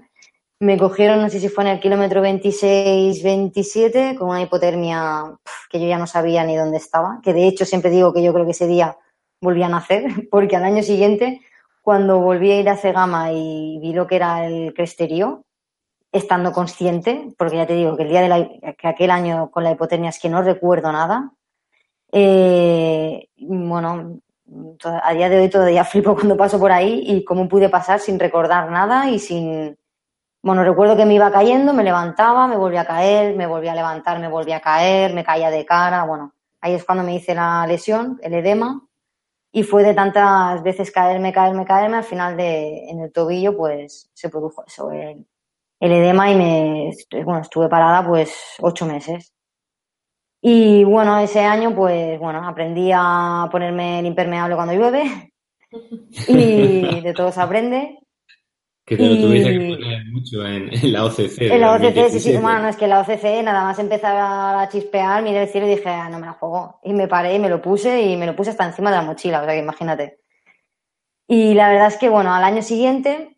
[0.63, 5.37] Me cogieron, no sé si fue en el kilómetro 26-27, con una hipotermia
[5.69, 8.31] que yo ya no sabía ni dónde estaba, que de hecho siempre digo que yo
[8.31, 8.97] creo que ese día
[9.41, 11.41] volví a nacer, porque al año siguiente,
[11.81, 15.43] cuando volví a ir a Cegama y vi lo que era el cresterío,
[16.13, 20.11] estando consciente, porque ya te digo que el día de aquel año con la hipotermia
[20.11, 21.33] es que no recuerdo nada,
[22.09, 24.21] eh, bueno,
[24.81, 28.17] a día de hoy todavía flipo cuando paso por ahí y cómo pude pasar sin
[28.17, 29.77] recordar nada y sin,
[30.43, 33.75] bueno, recuerdo que me iba cayendo, me levantaba, me volvía a caer, me volvía a
[33.75, 36.03] levantar, me volvía a caer, me caía de cara.
[36.03, 38.85] Bueno, ahí es cuando me hice la lesión, el edema.
[39.53, 44.09] Y fue de tantas veces caerme, caerme, caerme, al final de, en el tobillo, pues
[44.13, 45.25] se produjo eso, el,
[45.79, 46.91] edema y me,
[47.23, 49.33] bueno, estuve parada pues ocho meses.
[50.41, 55.33] Y bueno, ese año, pues bueno, aprendí a ponerme el impermeable cuando llueve
[56.27, 58.02] y de todo se aprende.
[58.85, 61.41] Que te lo que poner mucho en, la OCC.
[61.43, 62.37] En la OCC, sí, sí.
[62.37, 65.87] Bueno, es que la OCC nada más empezaba a chispear, miré el cielo y dije,
[65.87, 66.79] ah, no me la juego.
[66.83, 69.03] Y me paré y me lo puse y me lo puse hasta encima de la
[69.03, 70.19] mochila, o sea que imagínate.
[71.27, 73.37] Y la verdad es que, bueno, al año siguiente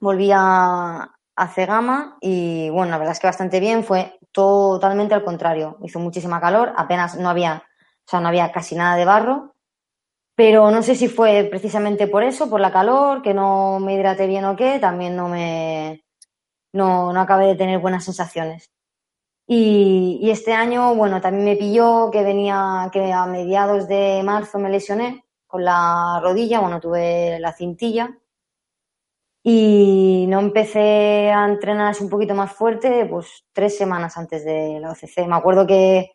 [0.00, 3.84] volví a, a Cegama y, bueno, la verdad es que bastante bien.
[3.84, 5.78] Fue totalmente al contrario.
[5.84, 7.62] Hizo muchísima calor, apenas no había,
[8.04, 9.55] o sea, no había casi nada de barro
[10.36, 14.26] pero no sé si fue precisamente por eso, por la calor, que no me hidraté
[14.26, 16.04] bien o qué, también no me
[16.72, 18.70] no, no acabé de tener buenas sensaciones.
[19.48, 24.70] Y, este año, bueno, también me pilló que venía, que a mediados de marzo me
[24.70, 28.18] lesioné con la rodilla, bueno, tuve la cintilla
[29.42, 34.90] y no empecé a entrenar un poquito más fuerte, pues tres semanas antes de la
[34.90, 35.26] OCC.
[35.28, 36.10] Me acuerdo que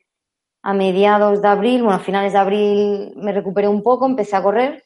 [0.64, 4.44] a mediados de abril, bueno, a finales de abril me recuperé un poco, empecé a
[4.44, 4.84] correr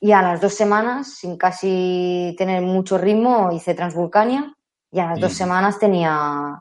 [0.00, 4.52] y a las dos semanas, sin casi tener mucho ritmo, hice Transvulcania
[4.90, 6.60] y a las dos semanas tenía,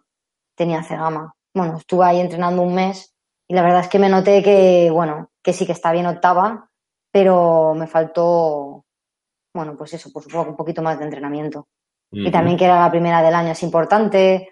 [0.56, 1.34] tenía Cegama.
[1.54, 3.16] Bueno, estuve ahí entrenando un mes
[3.48, 6.70] y la verdad es que me noté que, bueno, que sí que está bien octava,
[7.12, 8.86] pero me faltó,
[9.56, 11.68] bueno, pues eso, pues un poquito más de entrenamiento.
[12.12, 14.52] Y también que era la primera del año, es importante.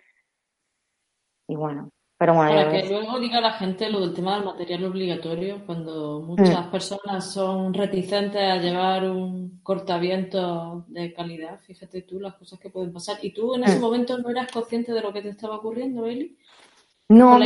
[1.48, 4.84] Y bueno, pero bueno, Para que luego diga la gente lo del tema del material
[4.86, 6.72] obligatorio, cuando muchas mm.
[6.72, 12.92] personas son reticentes a llevar un cortaviento de calidad, fíjate tú las cosas que pueden
[12.94, 13.18] pasar.
[13.22, 13.82] ¿Y tú en ese mm.
[13.82, 16.38] momento no eras consciente de lo que te estaba ocurriendo, Eli?
[17.10, 17.38] No,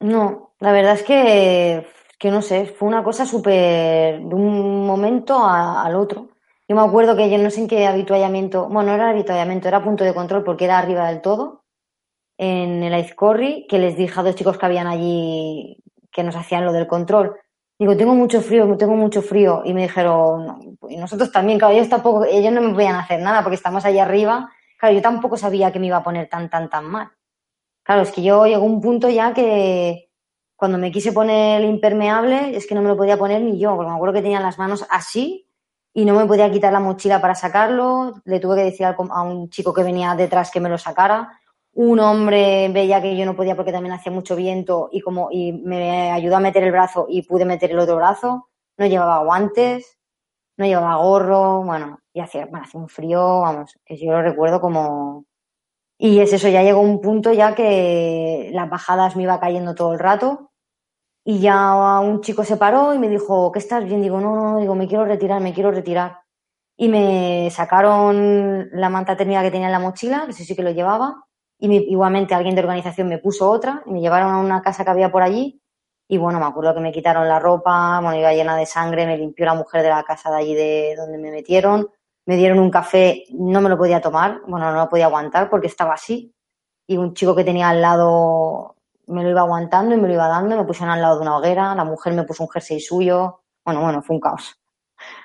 [0.00, 1.86] No, la verdad es que,
[2.18, 6.28] que no sé, fue una cosa súper de un momento a- al otro.
[6.68, 9.82] Yo me acuerdo que yo no sé en qué habituallamiento, bueno, no era habituallamiento, era
[9.84, 11.63] punto de control porque era arriba del todo,
[12.36, 15.78] en el Aizcorri, que les dije a dos chicos que habían allí
[16.10, 17.36] que nos hacían lo del control.
[17.78, 19.62] Digo, tengo mucho frío, tengo mucho frío.
[19.64, 23.42] Y me dijeron, y nosotros también, claro, ellos tampoco, ellos no me podían hacer nada
[23.42, 24.50] porque estamos allá arriba.
[24.78, 27.10] Claro, yo tampoco sabía que me iba a poner tan, tan, tan mal.
[27.82, 30.08] Claro, es que yo llegó un punto ya que
[30.56, 33.74] cuando me quise poner el impermeable, es que no me lo podía poner ni yo,
[33.74, 35.48] porque me acuerdo que tenía las manos así
[35.92, 38.14] y no me podía quitar la mochila para sacarlo.
[38.24, 41.40] Le tuve que decir a un chico que venía detrás que me lo sacara.
[41.74, 45.52] Un hombre veía que yo no podía porque también hacía mucho viento y como y
[45.52, 48.48] me ayudó a meter el brazo y pude meter el otro brazo.
[48.78, 49.98] No llevaba guantes,
[50.56, 54.60] no llevaba gorro, bueno, y hacía, bueno, hacía un frío, vamos, que yo lo recuerdo
[54.60, 55.26] como...
[55.98, 59.92] Y es eso, ya llegó un punto ya que las bajadas me iba cayendo todo
[59.92, 60.52] el rato
[61.24, 64.02] y ya un chico se paró y me dijo, ¿qué estás bien?
[64.02, 66.20] Digo, no, no, digo, me quiero retirar, me quiero retirar.
[66.76, 70.62] Y me sacaron la manta térmica que tenía en la mochila, que eso sí que
[70.62, 71.23] lo llevaba,
[71.64, 74.84] y me- igualmente alguien de organización me puso otra, y me llevaron a una casa
[74.84, 75.60] que había por allí,
[76.08, 79.16] y bueno, me acuerdo que me quitaron la ropa, bueno, iba llena de sangre, me
[79.18, 81.88] limpió la mujer de la casa de allí de donde me metieron,
[82.26, 85.66] me dieron un café, no me lo podía tomar, bueno, no lo podía aguantar porque
[85.68, 86.34] estaba así,
[86.86, 90.28] y un chico que tenía al lado me lo iba aguantando y me lo iba
[90.28, 93.40] dando, me pusieron al lado de una hoguera, la mujer me puso un jersey suyo,
[93.64, 94.56] bueno, bueno, fue un caos.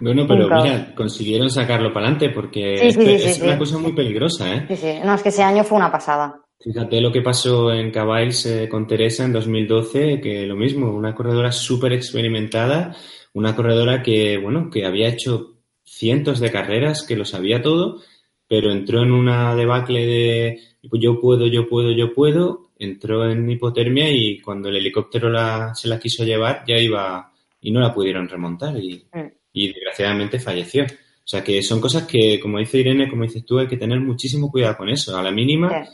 [0.01, 3.77] Bueno, pero mira, consiguieron sacarlo para adelante porque Sí, sí, esto sí, es una cosa
[3.77, 4.65] muy peligrosa, ¿eh?
[4.69, 6.41] Sí, sí, no, es que ese año fue una pasada.
[6.61, 11.15] Fíjate lo que pasó en Caballs eh, con Teresa en 2012, que lo mismo, una
[11.15, 12.95] corredora súper experimentada,
[13.33, 18.01] una corredora que, bueno, que había hecho cientos de carreras, que lo sabía todo,
[18.47, 24.09] pero entró en una debacle de yo puedo, yo puedo, yo puedo, entró en hipotermia
[24.11, 28.27] y cuando el helicóptero la, se la quiso llevar ya iba y no la pudieron
[28.27, 29.38] remontar y, Mm.
[29.53, 30.83] Y desgraciadamente falleció.
[30.85, 33.99] O sea que son cosas que, como dice Irene, como dices tú, hay que tener
[33.99, 35.15] muchísimo cuidado con eso.
[35.17, 35.89] A la mínima, Sí.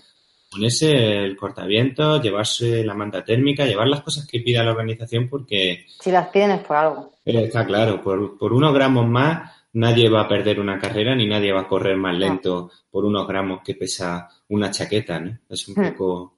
[0.52, 0.92] ponerse
[1.26, 6.12] el cortavientos, llevarse la manta térmica, llevar las cosas que pida la organización porque Si
[6.12, 7.14] las piden es por algo.
[7.26, 11.28] eh, está claro, por, por unos gramos más nadie va a perder una carrera ni
[11.28, 15.38] nadie va a correr más lento por unos gramos que pesa una chaqueta, ¿no?
[15.50, 15.92] Es un Hmm.
[15.92, 16.35] poco...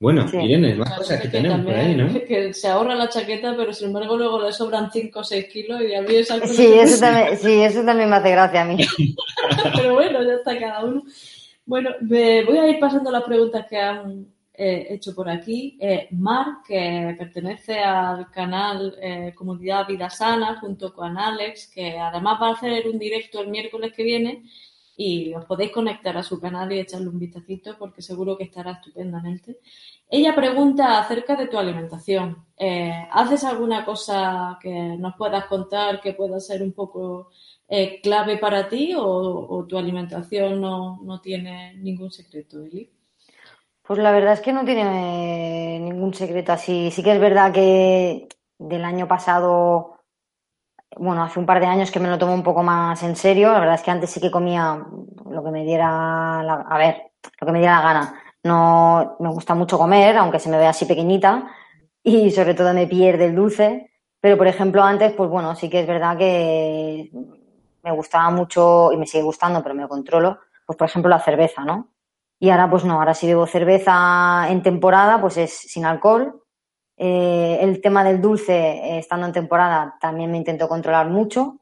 [0.00, 0.38] Bueno, Sí.
[0.38, 2.08] Irene, más cosas es que que tenemos por ahí, ¿no?
[2.26, 5.78] Que se ahorra la chaqueta, pero sin embargo luego le sobran 5 o 6 kilos
[5.82, 8.62] y a mí esa cosa Sí, que- eso también, sí, eso también me hace gracia
[8.62, 8.78] a mí.
[9.76, 11.02] Pero bueno, ya está cada uno.
[11.66, 15.76] Bueno, me voy a ir pasando las preguntas que han eh, hecho por aquí.
[15.80, 22.38] Eh, Mar, que pertenece al canal eh, Comunidad Vida Sana, junto con Alex, que además
[22.40, 24.44] va a hacer un directo el miércoles que viene
[25.02, 28.72] y os podéis conectar a su canal y echarle un vistacito porque seguro que estará
[28.72, 29.56] estupendamente.
[30.06, 32.44] Ella pregunta acerca de tu alimentación.
[32.54, 37.30] Eh, ¿Haces alguna cosa que nos puedas contar que pueda ser un poco
[37.66, 42.90] eh, clave para ti o, o tu alimentación no, no tiene ningún secreto, Eli?
[43.82, 46.90] Pues la verdad es que no tiene ningún secreto así.
[46.90, 49.99] Sí que es verdad que del año pasado,
[51.00, 53.50] bueno, hace un par de años que me lo tomo un poco más en serio.
[53.52, 54.84] La verdad es que antes sí que comía
[55.30, 58.14] lo que me diera la, a ver, lo que me diera la gana.
[58.44, 61.50] No me gusta mucho comer, aunque se me vea así pequeñita,
[62.02, 63.90] y sobre todo me pierde el dulce.
[64.20, 67.10] Pero por ejemplo, antes, pues bueno, sí que es verdad que
[67.82, 70.38] me gustaba mucho y me sigue gustando, pero me lo controlo.
[70.66, 71.88] Pues por ejemplo, la cerveza, ¿no?
[72.38, 76.42] Y ahora, pues no, ahora si bebo cerveza en temporada, pues es sin alcohol.
[77.02, 81.56] Eh, el tema del dulce, eh, estando en temporada, también me intento controlar mucho.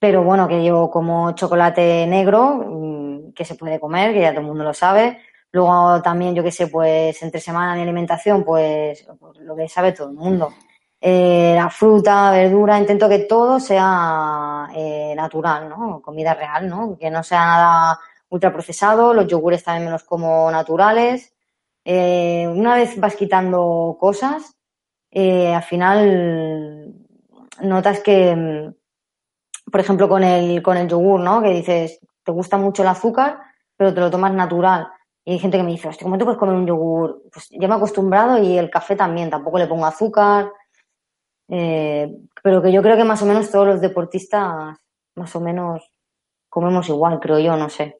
[0.00, 4.40] Pero bueno, que yo como chocolate negro, mm, que se puede comer, que ya todo
[4.40, 5.20] el mundo lo sabe.
[5.52, 9.92] Luego también, yo qué sé, pues entre semana mi alimentación, pues, pues, lo que sabe
[9.92, 10.52] todo el mundo.
[11.00, 16.02] Eh, la fruta, verdura, intento que todo sea eh, natural, ¿no?
[16.02, 16.96] Comida real, ¿no?
[16.98, 21.34] Que no sea nada ultraprocesado, los yogures también me los como naturales.
[21.84, 24.56] Eh, una vez vas quitando cosas,
[25.10, 26.94] eh, al final
[27.62, 28.74] notas que, mm,
[29.70, 31.42] por ejemplo, con el, con el yogur, ¿no?
[31.42, 33.38] Que dices, te gusta mucho el azúcar,
[33.76, 34.88] pero te lo tomas natural.
[35.24, 37.22] Y hay gente que me dice, hostia, ¿cómo te puedes comer un yogur?
[37.32, 40.52] Pues ya me he acostumbrado y el café también, tampoco le pongo azúcar.
[41.48, 42.08] Eh,
[42.42, 44.76] pero que yo creo que más o menos todos los deportistas,
[45.16, 45.90] más o menos,
[46.48, 47.99] comemos igual, creo yo, no sé.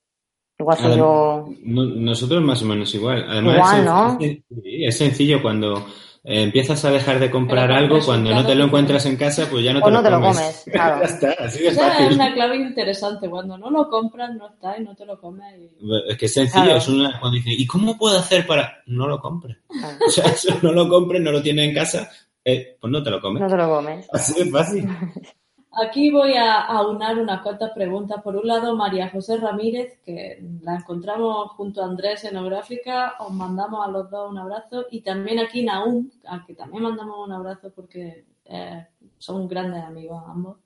[0.60, 1.48] Igual soy Adem- yo.
[1.64, 3.24] no- nosotros más o menos igual.
[3.28, 4.18] Además, Igual, es, ¿no?
[4.20, 4.44] sí,
[4.84, 5.78] es sencillo cuando
[6.22, 9.46] eh, empiezas a dejar de comprar Pero algo, cuando no te lo encuentras en casa,
[9.50, 10.36] pues ya no O te, no lo, te lo comes.
[10.36, 11.00] comes, claro.
[11.00, 12.12] ya está, así de Esa es fácil.
[12.14, 13.28] una clave interesante.
[13.30, 15.46] Cuando no lo compras, no está y no te lo comes.
[15.58, 16.78] y- Es que es sencillo, Claro.
[16.78, 18.82] es una, cuando dice, ¿y cómo puedo hacer para...?
[18.86, 19.56] No lo compres.
[19.66, 19.96] Claro.
[20.06, 22.10] O sea, eso no lo compres, no lo tienes en casa,
[22.44, 23.40] eh, pues no te lo comes.
[23.42, 24.06] No te lo comes.
[24.12, 24.86] Así de fácil.
[25.72, 28.20] Aquí voy a aunar unas cuantas preguntas.
[28.22, 33.14] Por un lado, María José Ramírez, que la encontramos junto a Andrés en Geográfica.
[33.20, 34.86] Os mandamos a los dos un abrazo.
[34.90, 38.86] Y también aquí Naum, al que también mandamos un abrazo porque eh,
[39.18, 40.56] son grandes amigos ambos.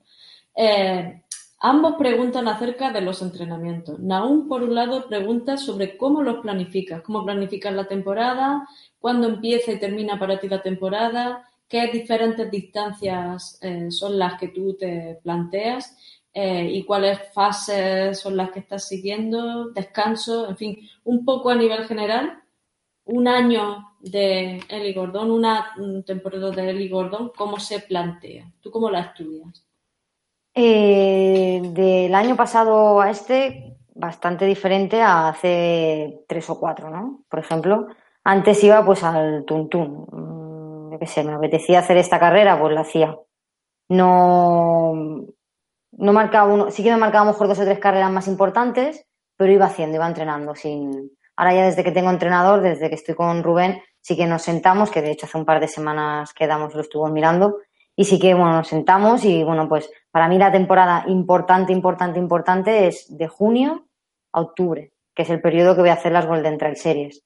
[0.55, 1.21] Eh,
[1.59, 3.99] ambos preguntan acerca de los entrenamientos.
[3.99, 8.67] Naum, por un lado, pregunta sobre cómo los planificas, cómo planificas la temporada,
[8.99, 14.49] cuándo empieza y termina para ti la temporada, qué diferentes distancias eh, son las que
[14.49, 15.97] tú te planteas
[16.33, 21.55] eh, y cuáles fases son las que estás siguiendo, descanso, en fin, un poco a
[21.55, 22.41] nivel general.
[23.05, 25.73] Un año de Eli Gordón, una
[26.05, 28.51] temporada de Eli Gordón, ¿cómo se plantea?
[28.61, 29.65] ¿Tú cómo la estudias?
[30.53, 37.23] Eh, del año pasado a este, bastante diferente a hace tres o cuatro, ¿no?
[37.29, 37.87] Por ejemplo,
[38.23, 40.44] antes iba pues al tuntún.
[40.95, 43.17] Yo qué sé, me apetecía hacer esta carrera, pues la hacía.
[43.89, 44.93] No,
[45.91, 49.05] no marcaba uno, sí que me marcaba a mejor dos o tres carreras más importantes,
[49.35, 51.11] pero iba haciendo, iba entrenando sin.
[51.35, 54.89] Ahora ya desde que tengo entrenador, desde que estoy con Rubén, sí que nos sentamos,
[54.89, 57.57] que de hecho hace un par de semanas quedamos, lo estuvo mirando,
[57.93, 62.19] y sí que, bueno, nos sentamos y, bueno, pues para mí la temporada importante, importante,
[62.19, 63.85] importante es de junio
[64.31, 67.21] a octubre, que es el periodo que voy a hacer las Golden Trail Series.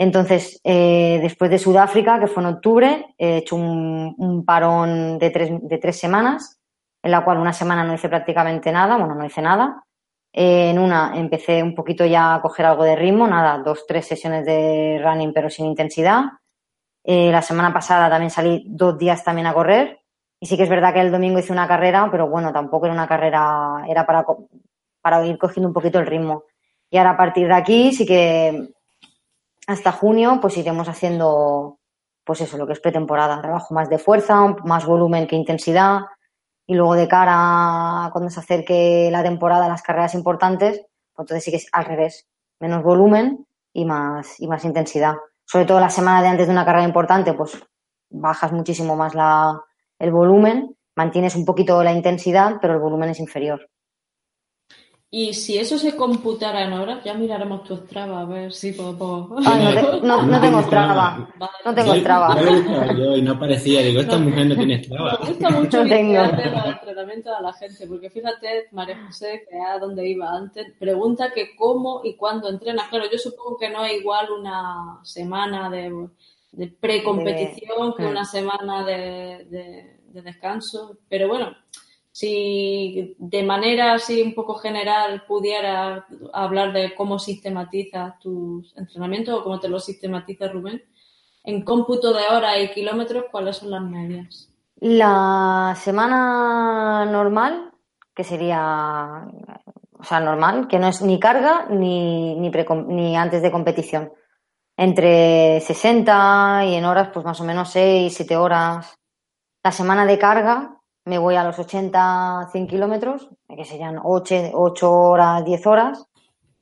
[0.00, 6.00] Entonces, eh, después de Sudáfrica, que fue en octubre, he hecho un, parón de tres,
[6.00, 6.58] semanas,
[7.02, 9.84] en la cual una semana no hice prácticamente nada, bueno, no hice nada.
[10.32, 14.06] Eh, en una empecé un poquito ya a coger algo de ritmo, nada, dos, tres
[14.06, 16.22] sesiones de running, pero sin intensidad.
[17.04, 20.00] Eh, la semana pasada también salí dos días también a correr.
[20.40, 22.94] Y sí que es verdad que el domingo hice una carrera, pero bueno, tampoco era
[22.94, 24.24] una carrera, era para,
[25.02, 26.44] para ir cogiendo un poquito el ritmo.
[26.88, 28.70] Y ahora a partir de aquí sí que
[29.70, 31.78] hasta junio pues iremos haciendo
[32.24, 36.00] pues eso, lo que es pretemporada, trabajo más de fuerza, más volumen que intensidad.
[36.66, 40.78] Y luego de cara a cuando se acerque la temporada, las carreras importantes,
[41.14, 42.28] pues entonces sí que es al revés,
[42.60, 45.14] menos volumen y más, y más intensidad.
[45.44, 47.60] Sobre todo la semana de antes de una carrera importante, pues
[48.10, 49.60] bajas muchísimo más la,
[49.98, 53.68] el volumen, mantienes un poquito la intensidad, pero el volumen es inferior.
[55.12, 59.28] Y si eso se computara en horas, ya miraremos tu Strava a ver si podemos...
[59.44, 61.28] Ay, no, te- no- no tengo Strava.
[61.36, 61.52] Vale.
[61.64, 62.40] No tengo Yo- Strava.
[62.96, 63.80] yo y no aparecía.
[63.82, 65.18] Digo, esta mujer no tiene Strava.
[65.20, 66.22] Me gusta mucho No tengo.
[66.22, 70.72] los entrenamientos a la gente, porque fíjate, María José, que es a donde iba antes,
[70.78, 72.86] pregunta que cómo y cuándo entrenas.
[72.88, 76.06] Claro, yo supongo que no es igual una semana de,
[76.52, 81.52] de precompetición que De- una semana de, de- de descanso, pero bueno,
[82.20, 86.04] si de manera así un poco general pudiera
[86.34, 90.82] hablar de cómo sistematizas tus entrenamientos o cómo te los sistematiza Rubén,
[91.44, 94.52] en cómputo de horas y kilómetros, ¿cuáles son las medias?
[94.80, 97.72] La semana normal,
[98.14, 99.26] que sería,
[99.98, 104.12] o sea, normal, que no es ni carga ni, ni, ni antes de competición.
[104.76, 108.94] Entre 60 y en horas, pues más o menos 6, 7 horas.
[109.62, 110.79] La semana de carga
[111.10, 116.06] me voy a los 80, 100 kilómetros, que serían 8, 8 horas, 10 horas.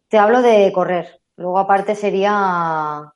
[0.08, 1.20] Te hablo de correr.
[1.36, 3.12] Luego aparte sería,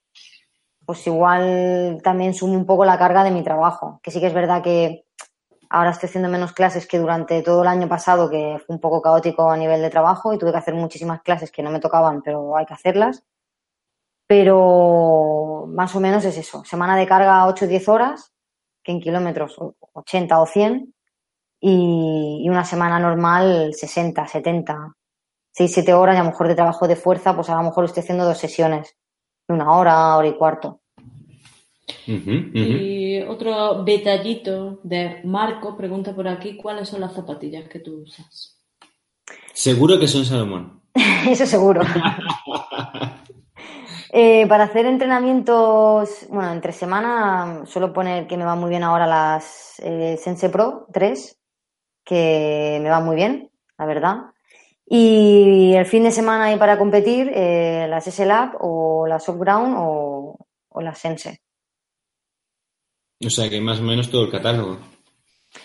[0.84, 4.34] pues igual también sumo un poco la carga de mi trabajo, que sí que es
[4.34, 5.06] verdad que
[5.70, 9.00] ahora estoy haciendo menos clases que durante todo el año pasado, que fue un poco
[9.00, 12.20] caótico a nivel de trabajo y tuve que hacer muchísimas clases que no me tocaban,
[12.20, 13.24] pero hay que hacerlas.
[14.26, 18.32] Pero más o menos es eso, semana de carga 8 o 10 horas,
[18.82, 20.94] que en kilómetros o- 80 o 100,
[21.62, 24.94] y, y una semana normal 60, 70,
[25.52, 27.84] 6, 7 horas y a lo mejor de trabajo de fuerza, pues a lo mejor
[27.84, 28.96] estoy haciendo dos sesiones,
[29.48, 30.80] de una hora, hora y cuarto.
[32.06, 38.58] Y otro detallito de Marco pregunta por aquí cuáles son las zapatillas que tú usas.
[39.52, 40.82] Seguro que son Salomón.
[41.28, 41.82] Eso seguro.
[44.14, 49.06] Eh, para hacer entrenamientos, bueno, entre semana suelo poner que me van muy bien ahora
[49.06, 51.41] las eh, Sense Pro 3,
[52.04, 54.16] que me van muy bien, la verdad.
[54.86, 59.74] Y el fin de semana y para competir, eh, las S-Lab o las Soft Ground
[59.78, 60.36] o,
[60.68, 61.40] o las Sense.
[63.24, 64.78] O sea que más o menos todo el catálogo.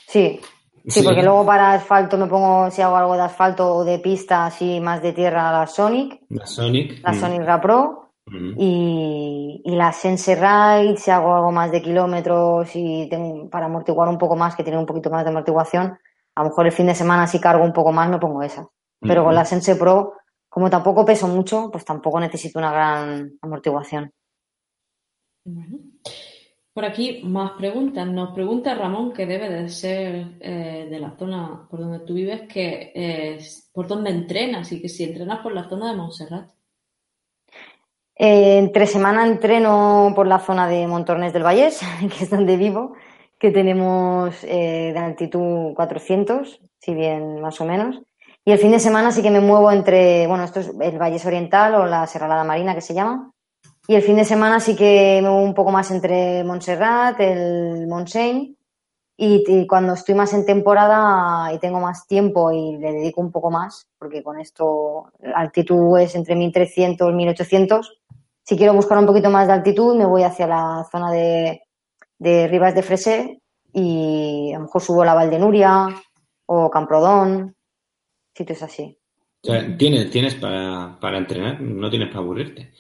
[0.08, 0.40] Sí,
[0.86, 1.04] sí, Sí.
[1.04, 4.80] porque luego para asfalto me pongo, si hago algo de asfalto o de pista, así
[4.80, 6.22] más de tierra, la Sonic.
[6.30, 7.02] La Sonic.
[7.04, 7.20] la mm.
[7.20, 8.04] Sonic Ra Pro
[8.58, 14.08] y, y la Sense Ride, si hago algo más de kilómetros y tengo, para amortiguar
[14.10, 15.98] un poco más, que tiene un poquito más de amortiguación,
[16.38, 18.70] a lo mejor el fin de semana si cargo un poco más me pongo esa.
[19.00, 20.14] Pero con la Sense Pro,
[20.48, 24.12] como tampoco peso mucho, pues tampoco necesito una gran amortiguación.
[25.44, 25.80] Bueno.
[26.74, 28.08] Por aquí más preguntas.
[28.08, 32.44] Nos pregunta Ramón, que debe de ser eh, de la zona por donde tú vives,
[32.48, 36.52] que es por dónde entrenas y que si entrenas por la zona de Montserrat.
[38.16, 41.82] Eh, entre semana entreno por la zona de Montornes del Vallés,
[42.16, 42.94] que es donde vivo,
[43.40, 48.02] que tenemos eh, de altitud 400, si bien más o menos.
[48.44, 51.26] Y el fin de semana sí que me muevo entre, bueno, esto es el Vallés
[51.26, 53.32] Oriental o la Serralada Marina que se llama.
[53.88, 57.88] Y el fin de semana sí que me muevo un poco más entre Montserrat, el
[57.88, 58.56] Montseny.
[59.20, 63.32] Y, y, cuando estoy más en temporada y tengo más tiempo y le dedico un
[63.32, 68.00] poco más, porque con esto la altitud es entre 1300 y 1800,
[68.44, 71.67] si quiero buscar un poquito más de altitud me voy hacia la zona de,
[72.20, 73.42] de Rivas de Fresé
[73.74, 75.88] y a lo mejor subo la Valdenuria
[76.46, 77.56] o Camprodón,
[78.34, 78.98] sitios así.
[79.78, 82.74] Tienes, tienes para, para entrenar, no tienes para aburrirte.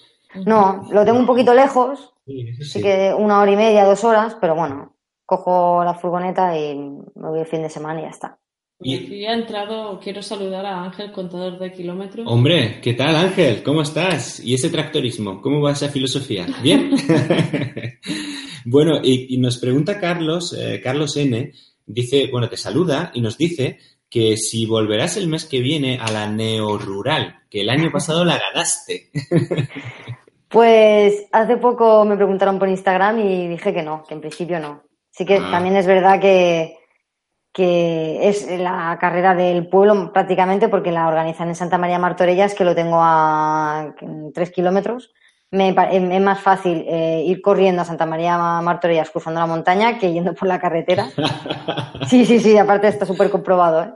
[0.46, 2.82] No, lo tengo un poquito lejos, sí, sí.
[2.82, 7.40] que una hora y media, dos horas, pero bueno, cojo la furgoneta y me voy
[7.40, 8.40] el fin de semana y ya está.
[8.80, 12.28] Y aquí ha entrado, quiero saludar a Ángel, contador de kilómetros.
[12.30, 13.64] Hombre, ¿qué tal Ángel?
[13.64, 14.40] ¿Cómo estás?
[14.40, 15.42] ¿Y ese tractorismo?
[15.42, 16.46] ¿Cómo va esa filosofía?
[16.62, 16.92] ¿Bien?
[18.70, 21.51] bueno, y, y, nos pregunta Carlos, eh, Carlos N,
[21.86, 26.11] dice, bueno, te saluda y nos dice que si volverás el mes que viene a
[26.11, 29.09] la neorural, que el año pasado la ganaste.
[30.49, 34.82] Pues hace poco me preguntaron por Instagram y dije que no, que en principio no.
[35.11, 35.51] Sí que ah.
[35.51, 36.78] también es verdad que,
[37.51, 42.63] que es la carrera del pueblo prácticamente porque la organizan en Santa María Martorellas, que
[42.63, 43.93] lo tengo a
[44.34, 45.13] tres kilómetros.
[45.50, 50.12] Me, es más fácil eh, ir corriendo a Santa María Martorellas cruzando la montaña que
[50.12, 51.10] yendo por la carretera.
[52.08, 53.84] Sí, sí, sí, aparte está súper comprobado.
[53.84, 53.93] ¿eh?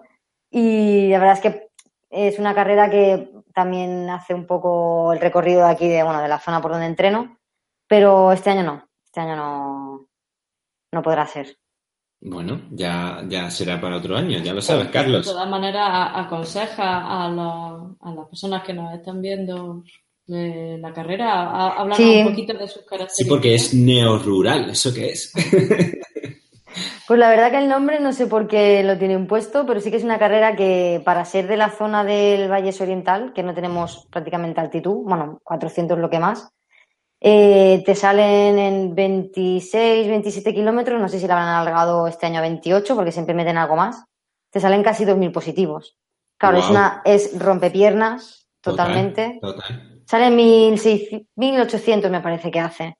[0.49, 1.69] Y la verdad es que
[2.09, 6.27] es una carrera que también hace un poco el recorrido de aquí, de, bueno, de
[6.27, 7.37] la zona por donde entreno,
[7.87, 10.07] pero este año no, este año no,
[10.91, 11.57] no podrá ser.
[12.19, 15.25] Bueno, ya, ya será para otro año, ya lo sabes, Carlos.
[15.25, 19.83] De todas maneras, aconseja a, los, a las personas que nos están viendo
[20.27, 22.21] de la carrera a hablar sí.
[22.21, 23.15] un poquito de sus características.
[23.15, 25.33] Sí, porque es neorural, ¿eso qué es?
[27.07, 29.91] Pues la verdad que el nombre no sé por qué lo tiene impuesto, pero sí
[29.91, 33.53] que es una carrera que para ser de la zona del Valles Oriental, que no
[33.53, 36.53] tenemos prácticamente altitud, bueno, 400 lo que más,
[37.19, 42.39] eh, te salen en 26, 27 kilómetros, no sé si la habrán alargado este año
[42.39, 44.05] a 28 porque siempre meten algo más,
[44.49, 45.97] te salen casi 2.000 positivos.
[46.37, 46.63] Claro, wow.
[46.63, 49.37] es una es rompepiernas totalmente.
[49.41, 49.90] Total, total.
[50.11, 52.97] Salen 1.800 me parece que hace.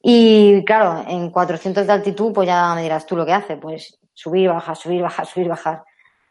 [0.00, 3.98] Y claro, en 400 de altitud, pues ya me dirás tú lo que hace, pues
[4.14, 5.82] subir, bajar, subir, bajar, subir, bajar.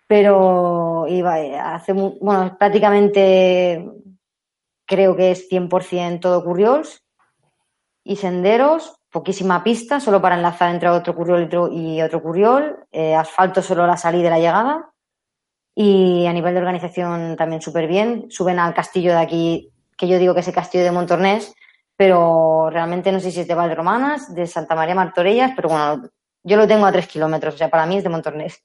[0.08, 1.36] Pero iba,
[1.76, 3.86] hace, bueno, prácticamente
[4.86, 7.04] creo que es 100% todo curriols
[8.06, 13.62] y senderos, poquísima pista, solo para enlazar entre otro curriol y otro curriol, eh, asfalto
[13.62, 14.92] solo la salida y la llegada.
[15.76, 18.28] Y a nivel de organización también súper bien.
[18.30, 21.54] Suben al castillo de aquí, que yo digo que es el castillo de Montornés,
[21.96, 26.10] pero realmente no sé si es de Valderomanas, de Santa María Martorellas, pero bueno,
[26.44, 28.64] yo lo tengo a tres kilómetros, o sea, para mí es de Montornés.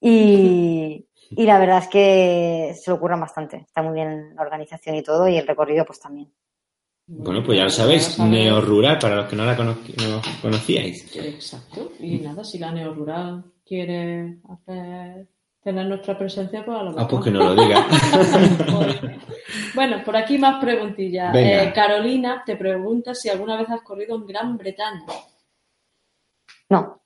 [0.00, 4.94] Y, y la verdad es que se lo ocurran bastante, está muy bien la organización
[4.96, 6.32] y todo, y el recorrido pues también.
[7.06, 11.14] Bueno, pues ya lo sabéis, neorural, para los que no la cono no conocíais.
[11.16, 15.28] Exacto, y nada, si la neorural quiere hacer
[15.64, 17.02] tener nuestra presencia, pues a lo mejor.
[17.02, 17.86] Ah, pues que no lo diga.
[19.74, 21.34] bueno, por aquí más preguntillas.
[21.34, 25.06] Eh, Carolina te pregunta si alguna vez has corrido en Gran Bretaña.
[26.68, 27.00] No.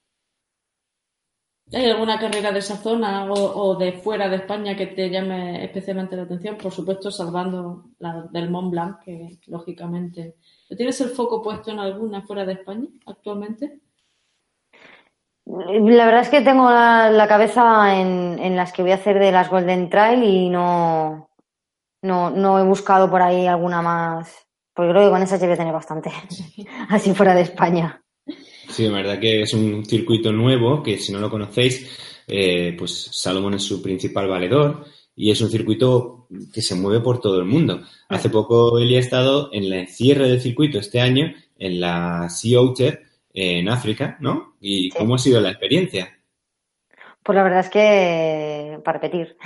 [1.73, 5.65] ¿Hay alguna carrera de esa zona o, o, de fuera de España que te llame
[5.65, 6.57] especialmente la atención?
[6.57, 10.37] Por supuesto, salvando la del Mont Blanc, que lógicamente.
[10.77, 13.81] ¿Tienes el foco puesto en alguna fuera de España actualmente?
[15.49, 19.19] La verdad es que tengo la, la cabeza en, en, las que voy a hacer
[19.19, 21.31] de las Golden Trail y no,
[22.03, 25.55] no, no he buscado por ahí alguna más, porque creo que con esas ya voy
[25.55, 26.11] a tener bastante,
[26.91, 28.03] así fuera de España.
[28.69, 31.97] Sí, la verdad que es un circuito nuevo que si no lo conocéis,
[32.27, 34.85] eh, pues Salomón es su principal valedor
[35.17, 37.81] y es un circuito que se mueve por todo el mundo.
[38.11, 42.61] Hace poco él ha estado en el cierre del circuito este año en la Sea
[42.61, 43.08] Otter
[43.39, 44.57] en África, ¿no?
[44.61, 46.13] ¿Y cómo ha sido la experiencia?
[47.23, 49.37] Pues la verdad es que para repetir.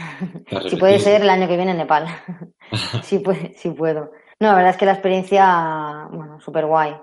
[0.50, 0.68] Para.
[0.68, 2.06] Si puede ser el año que viene en Nepal.
[3.02, 4.12] sí, puede, puedo.
[4.40, 6.94] No, la verdad es que la experiencia, bueno, súper guay.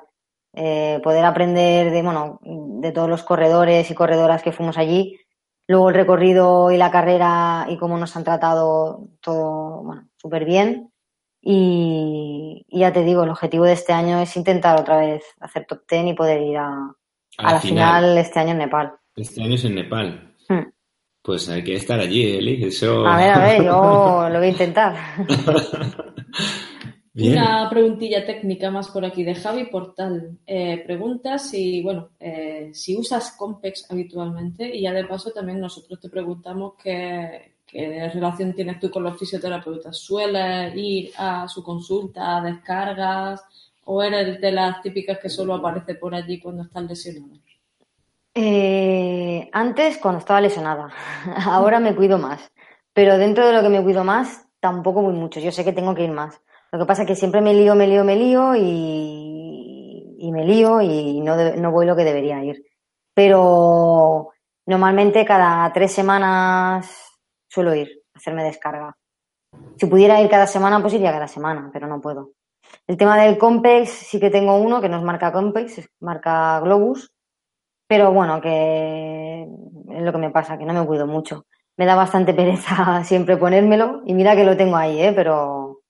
[0.54, 5.20] Eh, poder aprender de, bueno, de todos los corredores y corredoras que fuimos allí.
[5.68, 10.92] Luego el recorrido y la carrera y cómo nos han tratado todo, bueno, súper bien.
[11.42, 15.66] Y, y ya te digo, el objetivo de este año es intentar otra vez hacer
[15.66, 16.96] top ten y poder ir a,
[17.38, 18.18] a la final.
[18.18, 18.94] este año en Nepal.
[19.16, 20.36] Este año es en Nepal.
[20.48, 20.70] Hmm.
[21.22, 22.64] Pues hay que estar allí, Eli.
[22.64, 23.06] Eso...
[23.06, 24.96] A ver, a ver, yo lo voy a intentar.
[27.16, 30.38] Una preguntilla técnica más por aquí de Javi Portal.
[30.46, 36.00] Eh, pregunta si, bueno, eh, si usas Compex habitualmente y ya de paso también nosotros
[36.00, 39.98] te preguntamos qué, qué relación tienes tú con los fisioterapeutas.
[39.98, 43.44] ¿Sueles ir a su consulta, descargas
[43.86, 47.34] o eres de las típicas que solo aparece por allí cuando estás lesionado?
[48.34, 50.90] Eh, antes, cuando estaba lesionada.
[51.46, 52.52] Ahora me cuido más.
[52.94, 55.40] Pero dentro de lo que me cuido más, tampoco voy mucho.
[55.40, 56.42] Yo sé que tengo que ir más.
[56.72, 60.82] Lo que pasa es que siempre me lío, me lío, me lío y, me lío
[60.82, 62.64] y no, no voy lo que debería ir.
[63.14, 64.30] Pero
[64.66, 67.09] normalmente cada tres semanas
[67.50, 68.96] suelo ir, hacerme descarga.
[69.78, 72.32] Si pudiera ir cada semana, pues iría cada semana, pero no puedo.
[72.88, 76.60] El tema del Compex, sí que tengo uno que no es marca Compex, es marca
[76.62, 77.12] Globus,
[77.88, 81.46] pero bueno, que es lo que me pasa, que no me cuido mucho.
[81.78, 85.14] Me da bastante pereza siempre ponérmelo y mira que lo tengo ahí, ¿eh?
[85.16, 85.82] pero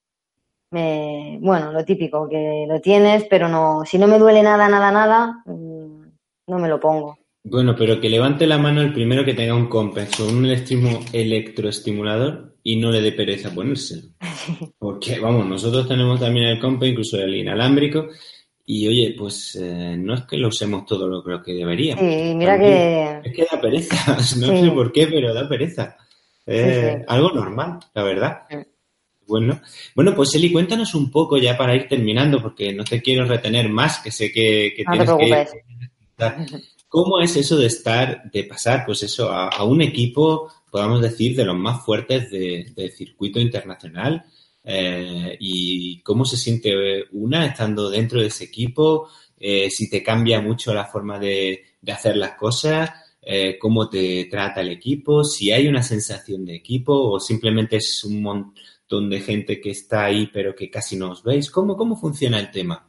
[0.72, 4.92] me, bueno, lo típico, que lo tienes, pero no, si no me duele nada, nada,
[4.92, 6.04] nada, mm,
[6.48, 7.19] no me lo pongo.
[7.50, 12.76] Bueno, pero que levante la mano el primero que tenga un compenso, un electroestimulador y
[12.76, 14.10] no le dé pereza ponérselo.
[14.78, 18.10] Porque, vamos, nosotros tenemos también el compa, incluso el inalámbrico,
[18.66, 22.04] y oye, pues eh, no es que lo usemos todo lo, que deberíamos.
[22.04, 23.22] Sí, mira que...
[23.24, 25.98] Es que da pereza, no sé por qué, pero da pereza.
[26.46, 28.42] Es algo normal, la verdad.
[29.26, 29.60] Bueno,
[29.96, 33.70] bueno, pues Eli, cuéntanos un poco ya para ir terminando, porque no te quiero retener
[33.70, 35.48] más, que sé que, que tienes que...
[36.90, 41.46] ¿Cómo es eso de estar, de pasar, pues eso, a, un equipo, podamos decir, de
[41.46, 44.26] los más fuertes del circuito internacional?
[44.64, 46.74] Eh, ¿Y cómo se siente
[47.12, 49.08] una estando dentro de ese equipo?
[49.40, 52.90] Eh, si te cambia mucho la forma de, hacer las cosas,
[53.22, 58.04] eh, cómo te trata el equipo, si hay una sensación de equipo o simplemente es
[58.04, 61.52] un montón de gente que está ahí pero que casi no os veis.
[61.52, 62.89] ¿Cómo, cómo funciona el tema?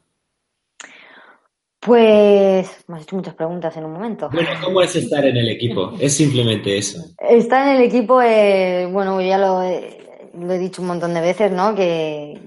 [1.80, 4.28] Pues me has hecho muchas preguntas en un momento.
[4.30, 5.92] Bueno, ¿cómo es estar en el equipo?
[5.98, 7.02] Es simplemente eso.
[7.18, 11.22] Estar en el equipo, eh, bueno, ya lo he, lo he, dicho un montón de
[11.22, 11.74] veces, ¿no?
[11.74, 12.38] Que,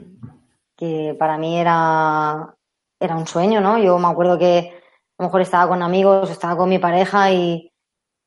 [0.77, 2.55] que para mí era,
[2.99, 3.79] era un sueño, ¿no?
[3.79, 4.71] Yo me acuerdo que
[5.17, 7.71] a lo mejor estaba con amigos, estaba con mi pareja y,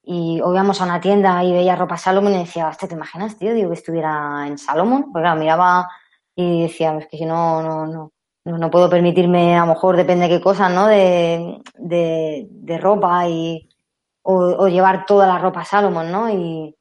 [0.03, 3.55] y íbamos a una tienda y veía ropa Salomon y decía, ¿te imaginas, tío?
[3.55, 5.13] Digo, que estuviera en Salomon.
[5.13, 5.89] Porque claro, miraba
[6.35, 8.13] y decía, es que si no, no, no
[8.47, 10.87] no, puedo permitirme, a lo mejor depende de qué cosas, ¿no?
[10.87, 13.69] De, de, ropa y,
[14.23, 16.31] o, llevar toda la ropa Salomon, ¿no?
[16.31, 16.77] Y,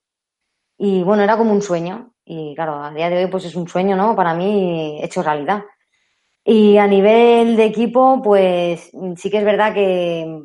[0.77, 2.13] y bueno, era como un sueño.
[2.23, 4.15] Y claro, a día de hoy pues es un sueño, ¿no?
[4.15, 5.63] Para mí hecho realidad.
[6.43, 10.43] Y a nivel de equipo, pues sí que es verdad que,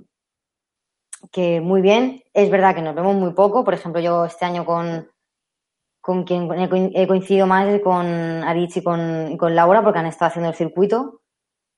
[1.30, 2.22] que muy bien.
[2.32, 3.64] Es verdad que nos vemos muy poco.
[3.64, 5.06] Por ejemplo, yo este año con,
[6.00, 6.48] con quien
[6.94, 10.56] he coincidido más es con Aritz y con, con, Laura porque han estado haciendo el
[10.56, 11.20] circuito,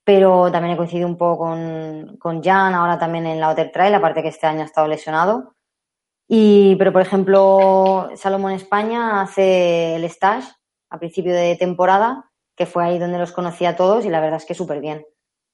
[0.04, 3.94] pero también he coincidido un poco con, con Jan, ahora también en la Otter Trail,
[3.94, 5.54] aparte que este año ha estado lesionado.
[6.28, 10.48] Y, pero, por ejemplo, Salomón España hace el stage
[10.90, 14.38] a principio de temporada, que fue ahí donde los conocí a todos y la verdad
[14.38, 15.04] es que súper bien.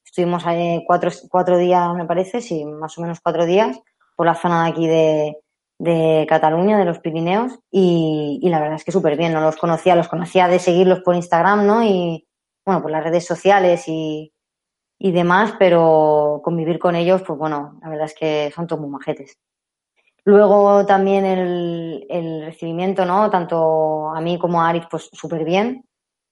[0.04, 3.80] Estuvimos ahí cuatro, cuatro días, me parece, sí, más o menos cuatro días,
[4.16, 5.38] por la zona de aquí de,
[5.78, 9.96] de Cataluña, de los Pirineos, y, la verdad es que súper bien, no los conocía,
[9.96, 11.82] los conocía de seguirlos por Instagram, ¿no?
[11.84, 12.26] Y
[12.66, 14.32] bueno, por las redes sociales y,
[14.98, 18.90] y demás, pero convivir con ellos, pues bueno, la verdad es que son todos muy
[18.90, 19.38] majetes.
[20.24, 23.30] Luego también el, el recibimiento, ¿no?
[23.30, 25.88] Tanto a mí como a Aris, pues súper bien.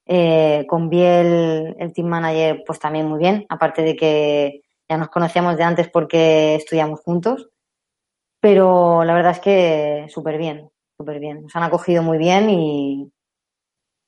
[0.09, 5.09] Eh, con Biel, el team manager, pues también muy bien, aparte de que ya nos
[5.09, 7.49] conocíamos de antes porque estudiamos juntos.
[8.47, 11.43] Pero la verdad es que súper bien, súper bien.
[11.43, 13.11] Nos han acogido muy bien y,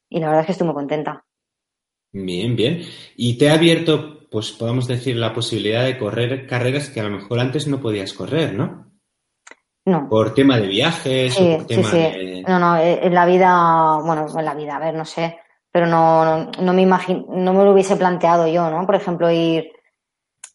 [0.09, 1.25] y la verdad es que estoy muy contenta.
[2.13, 2.83] Bien, bien.
[3.17, 7.11] Y te ha abierto, pues podemos decir, la posibilidad de correr carreras que a lo
[7.11, 8.93] mejor antes no podías correr, ¿no?
[9.87, 10.09] No.
[10.09, 12.43] Por tema de viajes sí, o por tema sí, sí.
[12.47, 15.37] No, no, eh, en la vida, bueno, en la vida, a ver, no sé,
[15.73, 18.87] pero no, no, no me imagino, no me lo hubiese planteado yo, ¿no?
[18.87, 19.73] Por ejemplo, ir,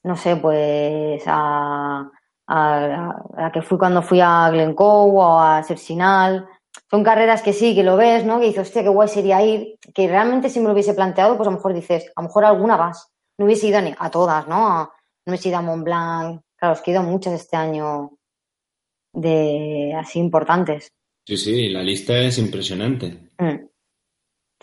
[0.03, 2.09] no sé, pues a,
[2.47, 6.47] a, la que fui cuando fui a Glencoe o a Sersinal,
[6.89, 8.39] son carreras que sí, que lo ves, ¿no?
[8.39, 9.77] Que dices, hostia, qué guay sería ir.
[9.93, 12.45] Que realmente si me lo hubiese planteado, pues a lo mejor dices, a lo mejor
[12.45, 13.09] alguna vas.
[13.37, 14.67] No hubiese ido a todas, ¿no?
[14.67, 14.93] A-
[15.25, 16.41] no hubiese ido a Mont Blanc.
[16.57, 18.11] Claro, es que he ido a muchas este año
[19.13, 20.89] de así importantes.
[21.27, 23.29] Sí, sí, la lista es impresionante.
[23.37, 23.67] Mm.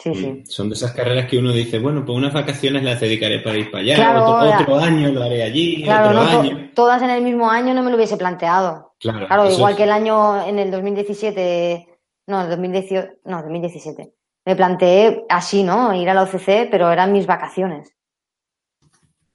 [0.02, 0.42] Sí, sí.
[0.46, 3.70] Son de esas carreras que uno dice, bueno, pues unas vacaciones las dedicaré para ir
[3.70, 4.24] para allá, Claro,
[4.60, 6.70] otro, año lo haré allí, Claro, otro no to- año.
[6.74, 8.94] todas en el mismo año no me lo hubiese planteado.
[8.98, 11.86] Claro, Claro, igual es- que el año en el 2017,
[12.28, 14.12] no, el 2018, no, 2017.
[14.46, 15.92] Me planteé así, ¿no?
[15.94, 17.94] Ir a la OCC, pero eran mis vacaciones.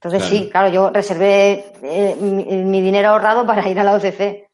[0.01, 4.47] Entonces sí, claro, yo reservé eh, mi, mi dinero ahorrado para ir a la OCC,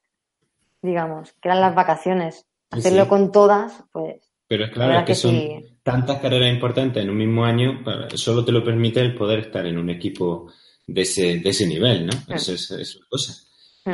[0.82, 2.46] digamos, que eran las vacaciones.
[2.70, 3.10] Hacerlo sí.
[3.10, 5.71] con todas, pues, Pero es la claro, verdad es que que son sí.
[5.84, 9.66] Tantas carreras importantes en un mismo año, para- solo te lo permite el poder estar
[9.66, 10.52] en un equipo
[10.88, 12.14] de ese, de ese nivel, ¿no?
[12.36, 13.34] Eso es, es una cosa.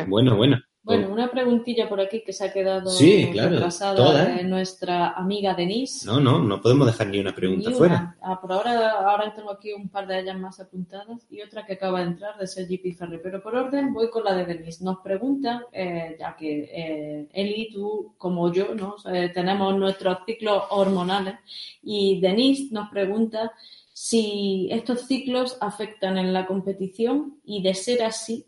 [0.07, 0.57] Bueno, bueno.
[0.87, 6.07] Bueno, una preguntilla por aquí que se ha quedado Sí, claro, de nuestra amiga Denise.
[6.07, 7.77] No, no, no podemos dejar ni una pregunta Ni una.
[7.77, 8.17] fuera.
[8.21, 11.73] Ah, por ahora, ahora tengo aquí un par de ellas más apuntadas y otra que
[11.73, 13.19] acaba de entrar de Sergi Pizarre.
[13.19, 14.83] Pero por orden voy con la de Denise.
[14.83, 18.95] Nos pregunta, eh, ya que eh, Eli, tú como yo, ¿no?
[19.13, 21.35] Eh, tenemos nuestros ciclos hormonales
[21.83, 23.51] y Denise nos pregunta
[23.99, 28.45] si estos ciclos afectan en la competición y de ser así,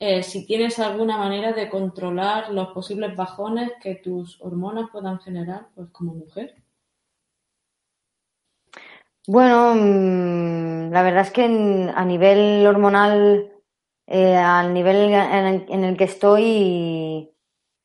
[0.00, 5.68] eh, si tienes alguna manera de controlar los posibles bajones que tus hormonas puedan generar
[5.74, 6.54] pues como mujer.
[9.26, 13.52] Bueno, mm, la verdad es que a nivel hormonal,
[14.06, 17.30] eh, al nivel en el, que estoy,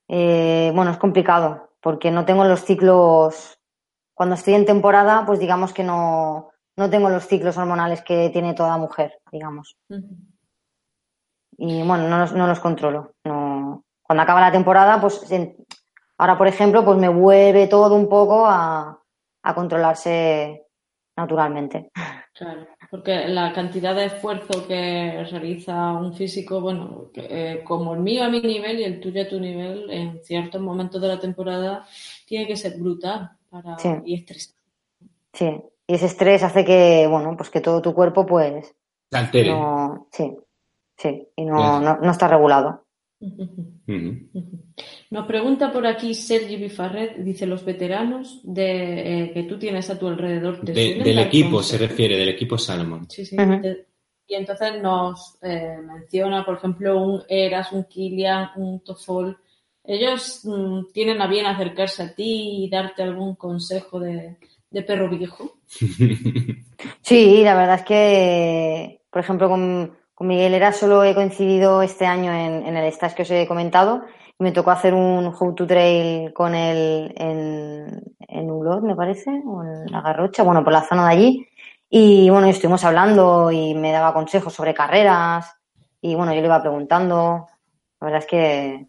[0.07, 3.59] eh, bueno, es complicado, porque no tengo los ciclos,
[4.13, 8.53] cuando estoy en temporada, pues digamos que no, no tengo los ciclos hormonales que tiene
[8.53, 9.75] toda mujer, digamos.
[11.57, 13.13] Y bueno, no los, no los controlo.
[13.25, 13.83] No.
[14.01, 15.55] Cuando acaba la temporada, pues en-
[16.17, 18.99] ahora, por ejemplo, pues me vuelve todo un poco a,
[19.43, 20.65] a controlarse
[21.15, 21.91] naturalmente.
[22.33, 28.23] Claro, porque la cantidad de esfuerzo que realiza un físico, bueno, eh, como el mío
[28.23, 31.85] a mi nivel y el tuyo a tu nivel, en ciertos momentos de la temporada,
[32.25, 33.89] tiene que ser brutal para, Sí.
[34.05, 34.59] y estresante.
[35.33, 35.61] Sí.
[35.85, 38.73] Y ese estrés hace que, bueno, pues que todo tu cuerpo, pues,
[39.11, 39.51] Se altere.
[39.51, 40.35] no, sí,
[40.97, 42.85] sí, y no, no, no está regulado.
[45.09, 49.99] Nos pregunta por aquí Sergi Bifarret, dice los veteranos de, eh, que tú tienes a
[49.99, 50.59] tu alrededor.
[50.61, 53.09] ¿te De- suelen del equipo se refiere, del equipo Salomon.
[53.09, 53.35] Sí, sí.
[53.37, 53.87] Te-
[54.27, 59.37] Y entonces nos eh, menciona, por ejemplo, un Eras, un Kilian, un Tofol.
[59.83, 64.37] Ellos mm, tienen a bien acercarse a ti y darte algún consejo de,
[64.71, 65.59] de perro viejo.
[67.01, 69.93] Sí, la verdad es que, por ejemplo, con,
[70.23, 74.01] Miguel Era solo he coincidido este año en, en el stage que os he comentado
[74.39, 79.29] y me tocó hacer un how to trail con él en, en Ulot, me parece,
[79.45, 81.47] o en La Garrocha, bueno, por la zona de allí.
[81.89, 85.55] Y bueno, estuvimos hablando y me daba consejos sobre carreras
[86.01, 87.47] y bueno, yo le iba preguntando.
[88.01, 88.87] La verdad es que,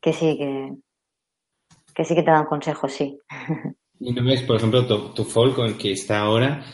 [0.00, 0.72] que sí, que,
[1.94, 3.18] que sí que te dan consejos, sí.
[4.04, 6.64] Y no ves, por ejemplo, tu, tu folk con el que está ahora,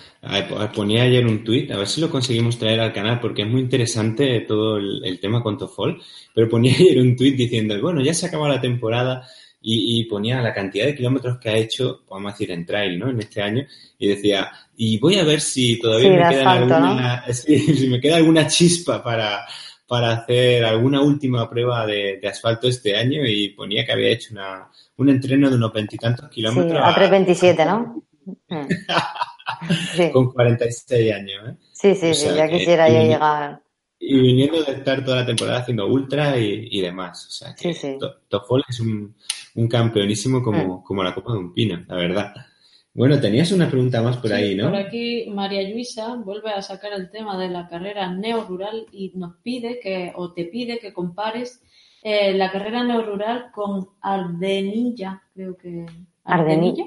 [0.74, 3.60] ponía ayer un tuit, a ver si lo conseguimos traer al canal, porque es muy
[3.60, 6.00] interesante todo el, el tema con Tofol,
[6.34, 9.26] pero ponía ayer un tuit diciendo, bueno, ya se acaba la temporada
[9.60, 12.98] y, y ponía la cantidad de kilómetros que ha hecho, vamos a decir, en trail,
[12.98, 13.10] ¿no?
[13.10, 13.64] En este año,
[13.98, 17.58] y decía, y voy a ver si todavía Sí, me de queda asfalto, alguna, sí,
[17.58, 19.44] si me queda alguna chispa para,
[19.86, 24.28] para hacer alguna última prueba de, de asfalto este año y ponía que había hecho
[24.32, 28.02] una, un entreno de unos veintitantos Sí, kilómetros a 3.27, ¿no?
[29.94, 30.10] Sí.
[30.12, 31.54] con 46 años, ¿eh?
[31.72, 33.60] Sí, sí, O sí, ya quisiera yo y- llegar.
[34.00, 37.26] Y viniendo de estar toda la temporada haciendo ultra y, y demás.
[37.26, 37.96] O sea que Sí, sí.
[37.98, 39.14] To- Toffol es un,
[39.56, 40.44] un campeonísimo Mm.
[40.44, 42.32] como, como la copa de un pino, la verdad.
[42.94, 44.70] Bueno, tenías una pregunta más por Sí, ahí, ¿no?
[44.70, 49.36] Por aquí María Luisa vuelve a sacar el tema de la carrera neorural y nos
[49.42, 51.60] pide que, o te pide que compares
[52.02, 55.86] eh, la carrera neorural con Ardenilla, creo que.
[56.24, 56.84] Ardenilla.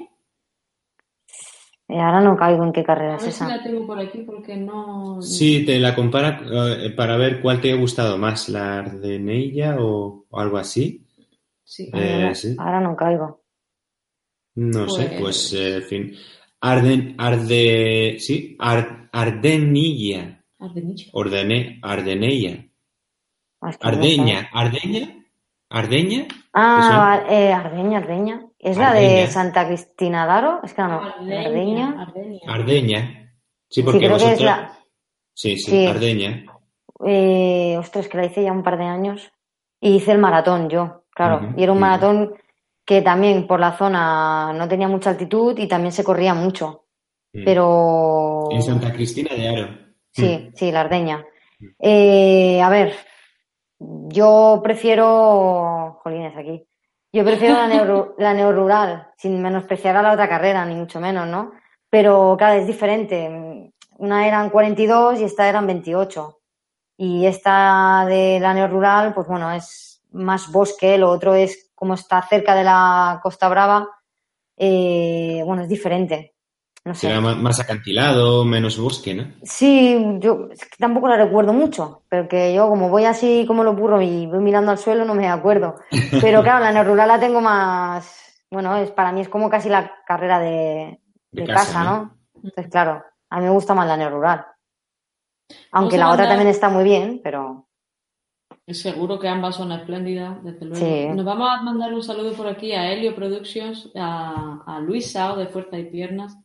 [1.92, 3.48] Eh, ahora no caigo en qué carrera A es ver si esa.
[3.56, 5.20] la tengo por aquí porque no.
[5.20, 6.40] Sí, te la compara
[6.84, 11.06] eh, para ver cuál te ha gustado más, la Ardenella o, o algo así.
[11.64, 11.90] Sí.
[11.92, 12.56] Eh, Ahora, sí.
[12.58, 13.42] ahora no caigo.
[14.54, 16.12] No sé, Pues- pues, eh, en fin.
[16.60, 21.06] Arden, Arde, sí, Ar- Ardenilla, Ardenilla.
[21.12, 22.64] Ordene, Ardenella,
[23.60, 23.70] Ah.
[23.80, 25.24] Ardeña, Ardeña,
[25.70, 28.46] Ardeña, Ah, eh, Ardeña, Ardeña.
[28.62, 29.26] ¿Es la de.
[29.26, 30.60] Santa Cristina Daro?
[30.62, 31.02] Es que no.
[31.02, 31.46] Ardeña.
[31.48, 32.02] Ardeña.
[32.02, 32.40] Ardeña.
[32.48, 33.00] Ardeña.
[33.68, 34.38] Sí, Sí, porque que vosotros.
[34.38, 34.78] es la.
[35.34, 35.86] Sí, sí, Sí.
[35.86, 36.44] Ardeña.
[37.04, 39.32] Eh, ostras, que la hice ya un par de años.
[39.80, 41.52] Y hice el maratón yo, claro.
[41.56, 42.34] Y era un maratón
[42.84, 46.84] que también por la zona no tenía mucha altitud y también se corría mucho.
[47.32, 47.44] Mm.
[47.44, 48.48] Pero.
[48.52, 49.68] En Santa Cristina de Aro.
[50.12, 51.24] Sí, sí, la Ardeña.
[51.80, 52.94] Eh, a ver,
[53.80, 55.98] yo prefiero.
[56.04, 56.64] Jolines, aquí.
[57.12, 61.28] Yo prefiero la, neo, la neorural, sin menospreciar a la otra carrera, ni mucho menos,
[61.28, 61.52] ¿no?
[61.90, 63.72] Pero, claro, es diferente.
[63.98, 66.38] Una eran 42 y esta eran 28.
[66.96, 72.22] Y esta de la neorural, pues bueno, es más bosque, lo otro es como está
[72.22, 73.88] cerca de la Costa Brava,
[74.56, 76.34] eh, bueno, es diferente.
[76.84, 77.06] No sé.
[77.06, 79.32] Será más, más acantilado, menos bosque, ¿no?
[79.44, 83.62] Sí, yo es que tampoco la recuerdo mucho, pero que yo como voy así como
[83.62, 85.76] lo burro y voy mirando al suelo no me acuerdo.
[86.20, 89.92] Pero claro, la neorural la tengo más, bueno, es para mí es como casi la
[90.04, 90.98] carrera de,
[91.30, 91.90] de, De casa, casa, ¿no?
[91.90, 92.16] ¿no?
[92.34, 94.44] Entonces, claro, a mí me gusta más la neorural.
[95.70, 97.68] Aunque la otra también está muy bien, pero
[98.68, 100.84] Seguro que ambas son espléndidas, desde luego.
[100.86, 101.08] Sí.
[101.14, 105.36] Nos vamos a mandar un saludo por aquí a Helio Productions, a, a Luis Sao
[105.36, 106.38] de Fuerza y Piernas.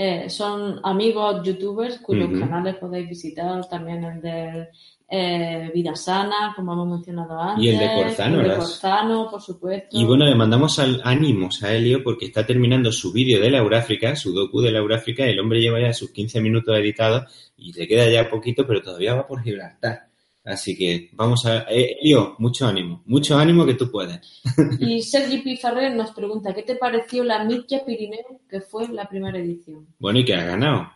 [0.00, 4.68] Eh, son amigos youtubers cuyos canales podéis visitar, también el de
[5.10, 7.64] eh, Vida Sana, como hemos mencionado antes.
[7.64, 9.88] Y el de Corzano, el de las- Corzano, por supuesto.
[9.98, 14.14] Y bueno, le mandamos al- ánimos a Helio porque está terminando su vídeo de Lauráfrica,
[14.14, 17.24] su docu de Lauráfrica, el hombre lleva ya sus 15 minutos editados
[17.56, 20.07] y le queda ya poquito, pero todavía va por Gibraltar.
[20.50, 21.64] Así que vamos a...
[21.70, 24.42] eh, Helio, mucho ánimo, mucho ánimo que tú puedes.
[24.80, 29.38] Y Sergi Pizarrer nos pregunta, ¿qué te pareció la Mitja Pirineo, que fue la primera
[29.38, 29.86] edición?
[29.98, 30.90] Bueno, y que ha ganado.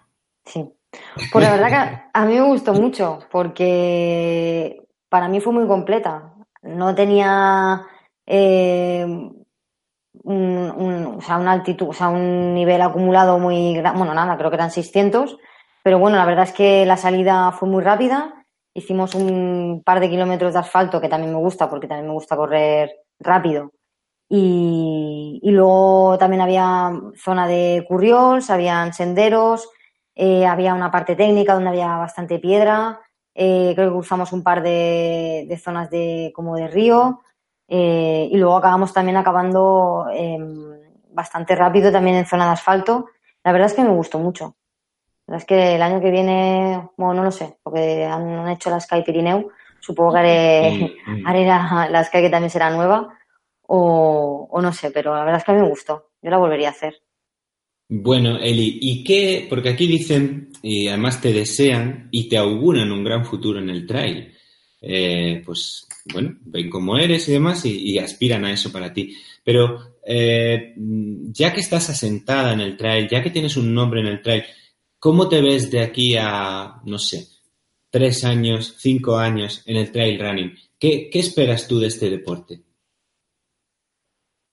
[0.47, 0.65] sí.
[1.33, 6.35] Pues la verdad que a mí me gustó mucho porque para mí fue muy completa.
[6.63, 7.83] No tenía
[8.27, 9.35] eh, un,
[10.25, 13.99] un- o sea, una altitud, o sea, un nivel acumulado muy grande.
[13.99, 15.39] Bueno, nada, creo que eran 600.
[15.83, 18.42] Pero bueno, la verdad es que la salida fue muy rápida.
[18.75, 22.37] Hicimos un par de kilómetros de asfalto que también me gusta porque también me gusta
[22.37, 23.73] correr rápido.
[24.29, 29.69] Y, luego también había zona de curriols, habían senderos,
[30.15, 33.01] eh, había una parte técnica donde había bastante piedra.
[33.35, 37.21] eh, creo que cruzamos un par de, de zonas de, como de río.
[37.69, 40.39] eh, y luego acabamos también acabando eh,
[41.11, 43.07] bastante rápido también en zona de asfalto.
[43.45, 44.57] La verdad es que me gustó mucho.
[45.29, 48.81] Es que el año que viene, bueno, no lo sé, porque han, han hecho la
[48.81, 49.51] Sky Pirineu.
[49.81, 50.71] Supongo que haré,
[51.07, 51.27] Mm, mm.
[51.27, 53.09] haré la, la Sky que también será nueva.
[53.67, 56.11] O, o no sé, pero la verdad es que a mí me gustó.
[56.21, 56.95] Yo la volvería a hacer.
[57.89, 59.47] Bueno, Eli, ¿y qué?
[59.49, 63.87] Porque aquí dicen, y además te desean y te auguran un gran futuro en el
[63.87, 64.33] trail.
[64.81, 69.15] Eh, pues, bueno, ven cómo eres y demás y, y aspiran a eso para ti.
[69.45, 74.07] Pero eh, ya que estás asentada en el trail, ya que tienes un nombre en
[74.07, 74.43] el trail,
[75.03, 77.27] ¿cómo te ves de aquí a, no sé,
[77.91, 80.55] tres años, cinco años en el trail running?
[80.79, 82.63] ¿Qué, esperas tú de este deporte?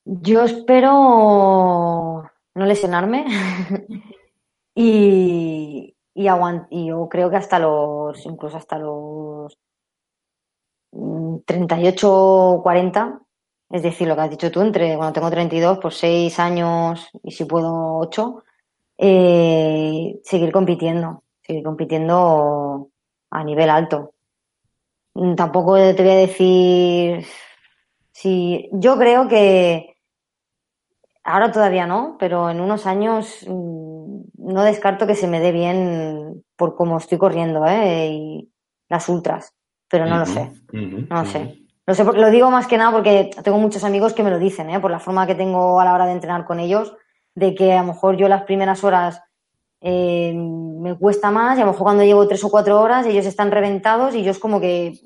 [0.06, 2.24] Yo espero
[2.56, 3.26] no lesionarme
[4.74, 6.28] y, y,
[6.72, 9.56] y yo creo que hasta los, incluso hasta los
[10.94, 13.22] mm, 38 40,
[13.70, 17.30] es decir, lo que has dicho tú, entre cuando tengo 32, por 6 años y
[17.30, 18.44] si puedo 8,
[19.00, 22.90] eh, seguir compitiendo, seguir compitiendo
[23.32, 24.14] a nivel alto.
[25.16, 27.26] Mm, Tampoco te voy a decir
[28.12, 29.96] si yo creo que
[31.30, 36.44] Ahora todavía no, pero en unos años mm, no descarto que se me dé bien
[36.56, 38.08] por cómo estoy corriendo, ¿eh?
[38.12, 38.52] Y
[38.88, 39.54] las ultras,
[39.88, 41.66] pero no lo sé, no lo sé.
[41.86, 44.72] Lo sé lo digo más que nada porque tengo muchos amigos que me lo dicen,
[44.72, 44.80] ¿eh?
[44.80, 46.96] Por la forma que tengo a la hora de entrenar con ellos,
[47.40, 49.22] de que a lo mejor yo las primeras horas
[49.82, 53.26] eh, me cuesta más y a lo mejor cuando llevo tres o cuatro horas ellos
[53.26, 55.00] están reventados y yo es como que,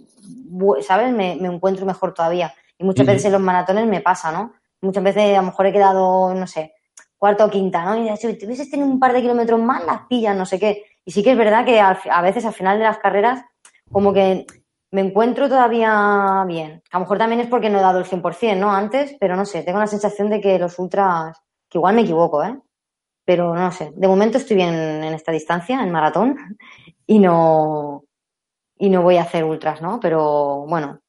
[0.82, 1.14] ¿sabes?
[1.14, 2.54] Me, me encuentro mejor todavía.
[2.78, 4.54] Y muchas veces en los maratones me pasa, ¿no?
[4.82, 6.74] Muchas veces a lo mejor he quedado, no sé,
[7.18, 7.96] cuarta o quinta, ¿no?
[7.96, 10.84] Y si tuvieses tenido un par de kilómetros más, las pillas, no sé qué.
[11.06, 13.44] Y sí que es verdad que a veces al final de las carreras,
[13.92, 14.46] como que
[14.94, 16.84] me encuentro todavía bien.
[16.92, 18.72] A lo mejor también es porque no he dado el 100%, ¿no?
[18.72, 21.36] Antes, pero no sé, tengo la sensación de que los ultras,
[21.74, 22.56] que igual me equivoco, ¿eh?
[23.26, 26.38] Pero no sé, de momento estoy bien en esta distancia, en maratón,
[27.08, 28.06] y no,
[28.78, 30.00] y no voy a hacer ultras, ¿no?
[30.00, 31.00] Pero bueno,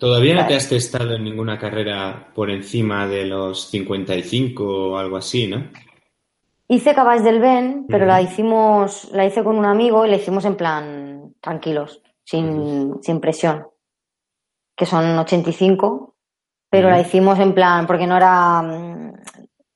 [0.00, 5.18] Todavía no te has testado en ninguna carrera por encima de los 55 o algo
[5.18, 5.70] así, ¿no?
[6.68, 10.46] Hice Cabas del Ben, pero la hicimos, la hice con un amigo y la hicimos
[10.46, 13.66] en plan tranquilos, sin, sin presión,
[14.74, 16.14] que son 85,
[16.70, 17.06] pero la Ujú.
[17.06, 19.09] hicimos en plan, porque no era,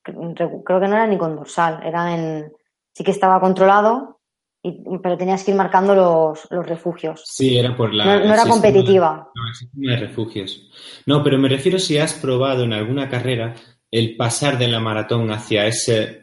[0.05, 2.51] creo que no era ni con dorsal, era en,
[2.93, 4.19] sí que estaba controlado,
[4.61, 7.23] y, pero tenías que ir marcando los, los refugios.
[7.25, 8.05] Sí, era por la...
[8.19, 9.29] No, era competitiva.
[9.35, 10.69] No, el sistema de refugios.
[11.05, 13.53] No, pero me refiero si has probado en alguna carrera
[13.91, 16.21] el pasar de la maratón hacia ese,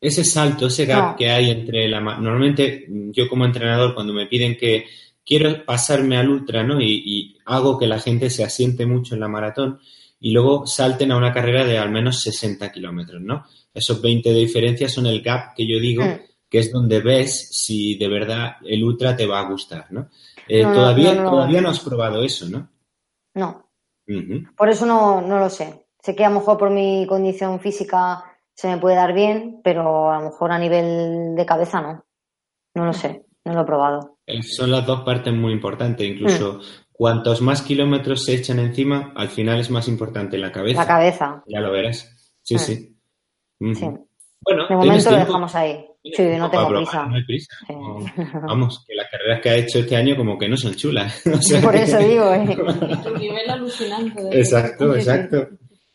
[0.00, 1.16] ese salto, ese gap No.
[1.16, 2.00] que hay entre la...
[2.00, 4.86] ma- Normalmente yo como entrenador cuando me piden que
[5.26, 6.80] quiero pasarme al ultra, ¿no?
[6.80, 9.80] Y, y hago que la gente se asiente mucho en la maratón
[10.20, 13.44] y luego salten a una carrera de al menos 60 kilómetros, ¿no?
[13.72, 16.20] Esos 20 de diferencia son el gap que yo digo, Mm.
[16.48, 20.08] que es donde ves si de verdad el ultra te va a gustar, ¿no?
[20.48, 21.30] Eh, No, todavía, no, no.
[21.30, 22.68] todavía no has probado eso, ¿no?
[23.34, 23.70] No,
[24.56, 25.86] por eso no, no lo sé.
[26.02, 30.10] Sé que a lo mejor por mi condición física se me puede dar bien, pero
[30.10, 32.04] a lo mejor a nivel de cabeza no.
[32.74, 34.18] No lo sé, no lo he probado.
[34.42, 36.06] Son las dos partes muy importantes.
[36.06, 36.60] Incluso Mm.
[37.00, 40.80] Cuantos más kilómetros se echan encima, al final es más importante la cabeza.
[40.82, 42.34] La cabeza, Ya lo verás.
[42.42, 42.58] Sí, Mm.
[43.74, 43.84] sí.
[44.42, 45.84] Bueno, De ¿tienes momento lo dejamos ahí.
[46.02, 47.06] ¿Tienes Sí, no tengo prisa.
[47.06, 47.54] No hay prisa.
[47.66, 47.72] Sí.
[47.74, 48.40] No.
[48.46, 51.22] Vamos, que las carreras que ha hecho este año como que no son chulas.
[51.26, 52.56] O sea Por eso digo, ¿eh?
[53.02, 54.22] Tu nivel alucinante.
[54.22, 55.08] de- Exacto, Sí, sí.
[55.10, 55.48] exacto.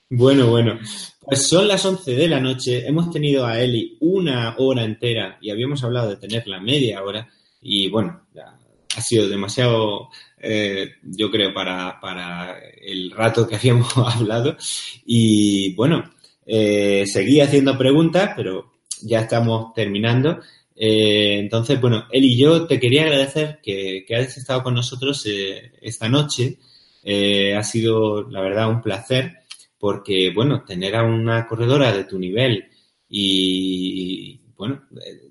[0.10, 0.80] Bueno, bueno.
[1.22, 2.88] Pues son las 11 de la noche.
[2.88, 7.28] Hemos tenido a Eli una hora entera y habíamos hablado de tenerla media hora.
[7.62, 8.58] Y bueno, ya
[8.96, 14.58] ha sido demasiado, eh, yo creo, para, para el rato que habíamos hablado.
[15.06, 16.12] Y bueno,
[16.46, 20.40] eh, seguí haciendo preguntas, pero ya estamos terminando.
[20.76, 25.26] Eh, entonces, bueno, Eli y yo te quería agradecer que, que hayas estado con nosotros
[25.26, 26.58] eh, esta noche.
[27.04, 29.40] Eh, ha sido, la verdad, un placer
[29.78, 32.66] porque, bueno, tener a una corredora de tu nivel
[33.08, 34.84] y, bueno,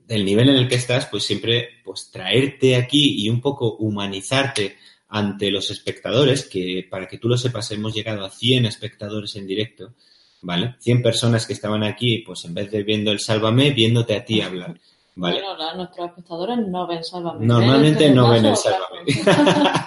[0.06, 4.76] del nivel en el que estás, pues siempre, pues traerte aquí y un poco humanizarte
[5.08, 9.46] ante los espectadores, que para que tú lo sepas, hemos llegado a 100 espectadores en
[9.46, 9.94] directo,
[10.42, 10.74] ¿vale?
[10.80, 14.40] 100 personas que estaban aquí, pues en vez de viendo el Sálvame, viéndote a ti
[14.40, 14.78] hablar,
[15.14, 15.40] ¿vale?
[15.40, 17.46] Bueno, la- nuestros espectadores no ven Sálvame.
[17.46, 19.04] Normalmente no ven el Sálvame.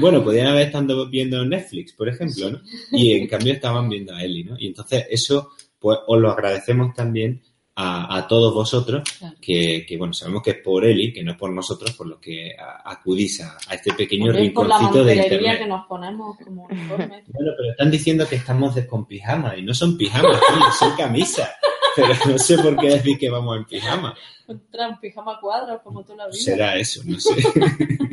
[0.00, 2.60] bueno, podían haber estado viendo Netflix, por ejemplo, ¿no?
[2.92, 4.56] Y en cambio estaban viendo a Eli, ¿no?
[4.58, 7.42] Y entonces eso, pues os lo agradecemos también
[7.78, 9.36] a, a todos vosotros, Claro.
[9.40, 12.18] que, que, bueno, sabemos que es por Eli, que no es por nosotros, por lo
[12.18, 15.58] que a- acudís a, a este pequeño También por la rinconcito de internet.
[15.58, 16.66] que nos ponemos como.
[16.88, 21.50] Bueno, pero están diciendo que estamos con pijama y no son pijamas, tío, son camisas.
[21.94, 24.14] Pero no sé por qué decir que vamos en pijama.
[24.48, 24.60] En
[25.00, 26.36] pijama cuadros como tú la vida.
[26.36, 27.34] Será eso, no sé.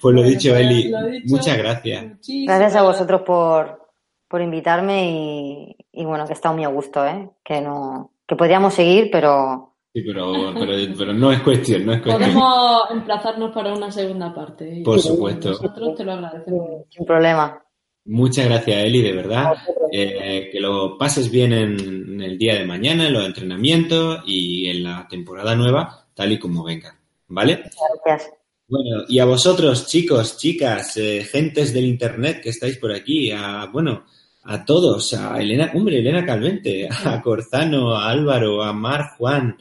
[0.00, 1.26] pues lo Bueno, dicho, pues, Eli, lo dicho.
[1.34, 2.04] muchas gracias.
[2.06, 3.88] Muchísimas Gracias a vosotros por,
[4.28, 7.30] por invitarme y, y bueno, que he estado muy a gusto, ¿eh?
[7.44, 12.00] Que no, que podríamos seguir, pero Sí, pero, pero, pero no es cuestión, no es
[12.00, 12.32] cuestión.
[12.32, 14.82] Podemos emplazarnos para una segunda parte.
[14.84, 15.50] Por supuesto.
[15.50, 16.84] Nosotros te lo agradecemos.
[16.88, 17.60] sin problema.
[18.04, 19.54] Muchas gracias, Eli, de verdad.
[19.90, 24.68] Eh, que lo pases bien en, en el día de mañana, en los entrenamientos y
[24.68, 26.96] en la temporada nueva, tal y como venga.
[27.26, 27.64] ¿Vale?
[28.04, 28.32] Gracias.
[28.68, 33.66] Bueno, y a vosotros, chicos, chicas, eh, gentes del internet que estáis por aquí, a,
[33.72, 34.04] bueno,
[34.42, 39.56] a todos, a Elena, hombre, Elena Calvente, a Corzano, a Álvaro, a Mar Juan,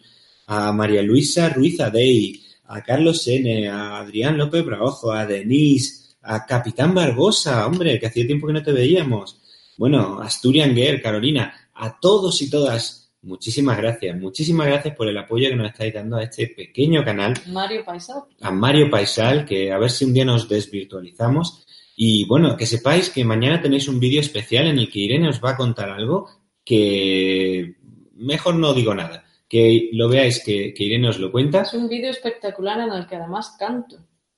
[0.48, 6.46] a María Luisa Ruiz Adey, a Carlos N., a Adrián López Braojo, a Denise, a
[6.46, 9.40] Capitán Barbosa, hombre, que hacía tiempo que no te veíamos.
[9.78, 15.50] Bueno, Asturian Girl, Carolina, a todos y todas, muchísimas gracias, muchísimas gracias por el apoyo
[15.50, 18.28] que nos estáis dando a este pequeño canal Mario Paisao.
[18.42, 21.66] a Mario Paisal, que a ver si un día nos desvirtualizamos.
[22.02, 25.44] Y bueno, que sepáis que mañana tenéis un vídeo especial en el que Irene os
[25.44, 26.30] va a contar algo
[26.64, 27.76] que
[28.16, 29.26] mejor no digo nada.
[29.50, 31.64] Que lo veáis que, que Irene os lo cuenta.
[31.64, 33.98] Es un vídeo espectacular en el que además canto.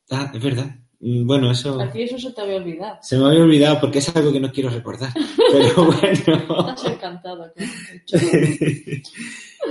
[0.09, 0.75] Ah, es verdad.
[1.01, 2.97] Mm, Bueno, eso A ti eso se te había olvidado.
[3.03, 5.13] se me había olvidado porque es algo que no quiero recordar.
[5.51, 6.69] Pero bueno.
[6.69, 7.53] Estás encantado.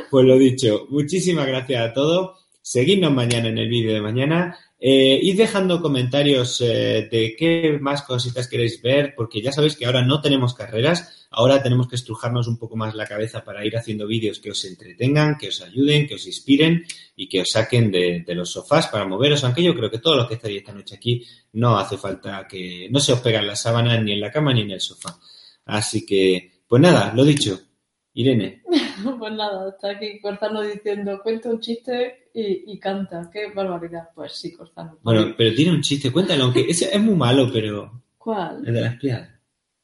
[0.09, 2.40] Pues lo dicho, muchísimas gracias a todos.
[2.71, 4.57] Seguidnos mañana en el vídeo de mañana.
[4.79, 10.05] Eh, dejando comentarios eh, de qué más cositas queréis ver, porque ya sabéis que ahora
[10.05, 14.07] no tenemos carreras, ahora tenemos que estrujarnos un poco más la cabeza para ir haciendo
[14.07, 16.85] vídeos que os entretengan, que os ayuden, que os inspiren
[17.17, 20.19] y que os saquen de, de los sofás para moveros, aunque yo creo que todos
[20.19, 23.63] los que estáis esta noche aquí no hace falta que no se os pegan las
[23.63, 25.19] sábanas ni en la cama ni en el sofá.
[25.65, 27.70] Así que, pues nada, lo dicho.
[28.15, 28.63] Irene,
[29.19, 33.31] Pues nada, está aquí Corzano diciendo, cuenta un chiste y, y canta.
[33.33, 34.09] Qué barbaridad.
[34.15, 34.99] Pues sí, Corzano.
[35.03, 38.67] Bueno, pero tiene un chiste, cuéntalo, aunque ese es muy malo, pero ¿Cuál?
[38.67, 39.31] el de las criadas.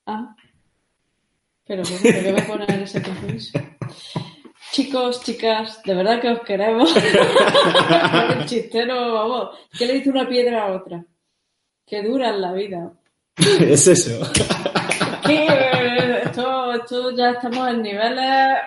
[0.07, 0.35] Ah.
[1.67, 3.59] Pero bueno, ¿por qué me ponen ese compromiso?
[4.73, 6.95] Chicos, chicas, de verdad que os queremos.
[8.39, 11.05] el chistero, vamos, ¿qué le dice una piedra a otra?
[11.87, 12.93] Que dura en la vida.
[13.37, 14.21] es eso.
[15.27, 15.76] Que
[16.87, 18.59] esto ya estamos en niveles.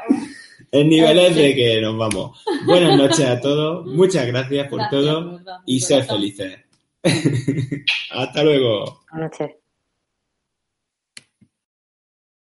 [0.72, 2.44] En niveles de que nos vamos.
[2.66, 6.60] Buenas noches a todos, muchas gracias por Gracias, todo verdad, y ser felices.
[8.12, 9.02] Hasta luego.
[9.12, 9.59] Buenas noches.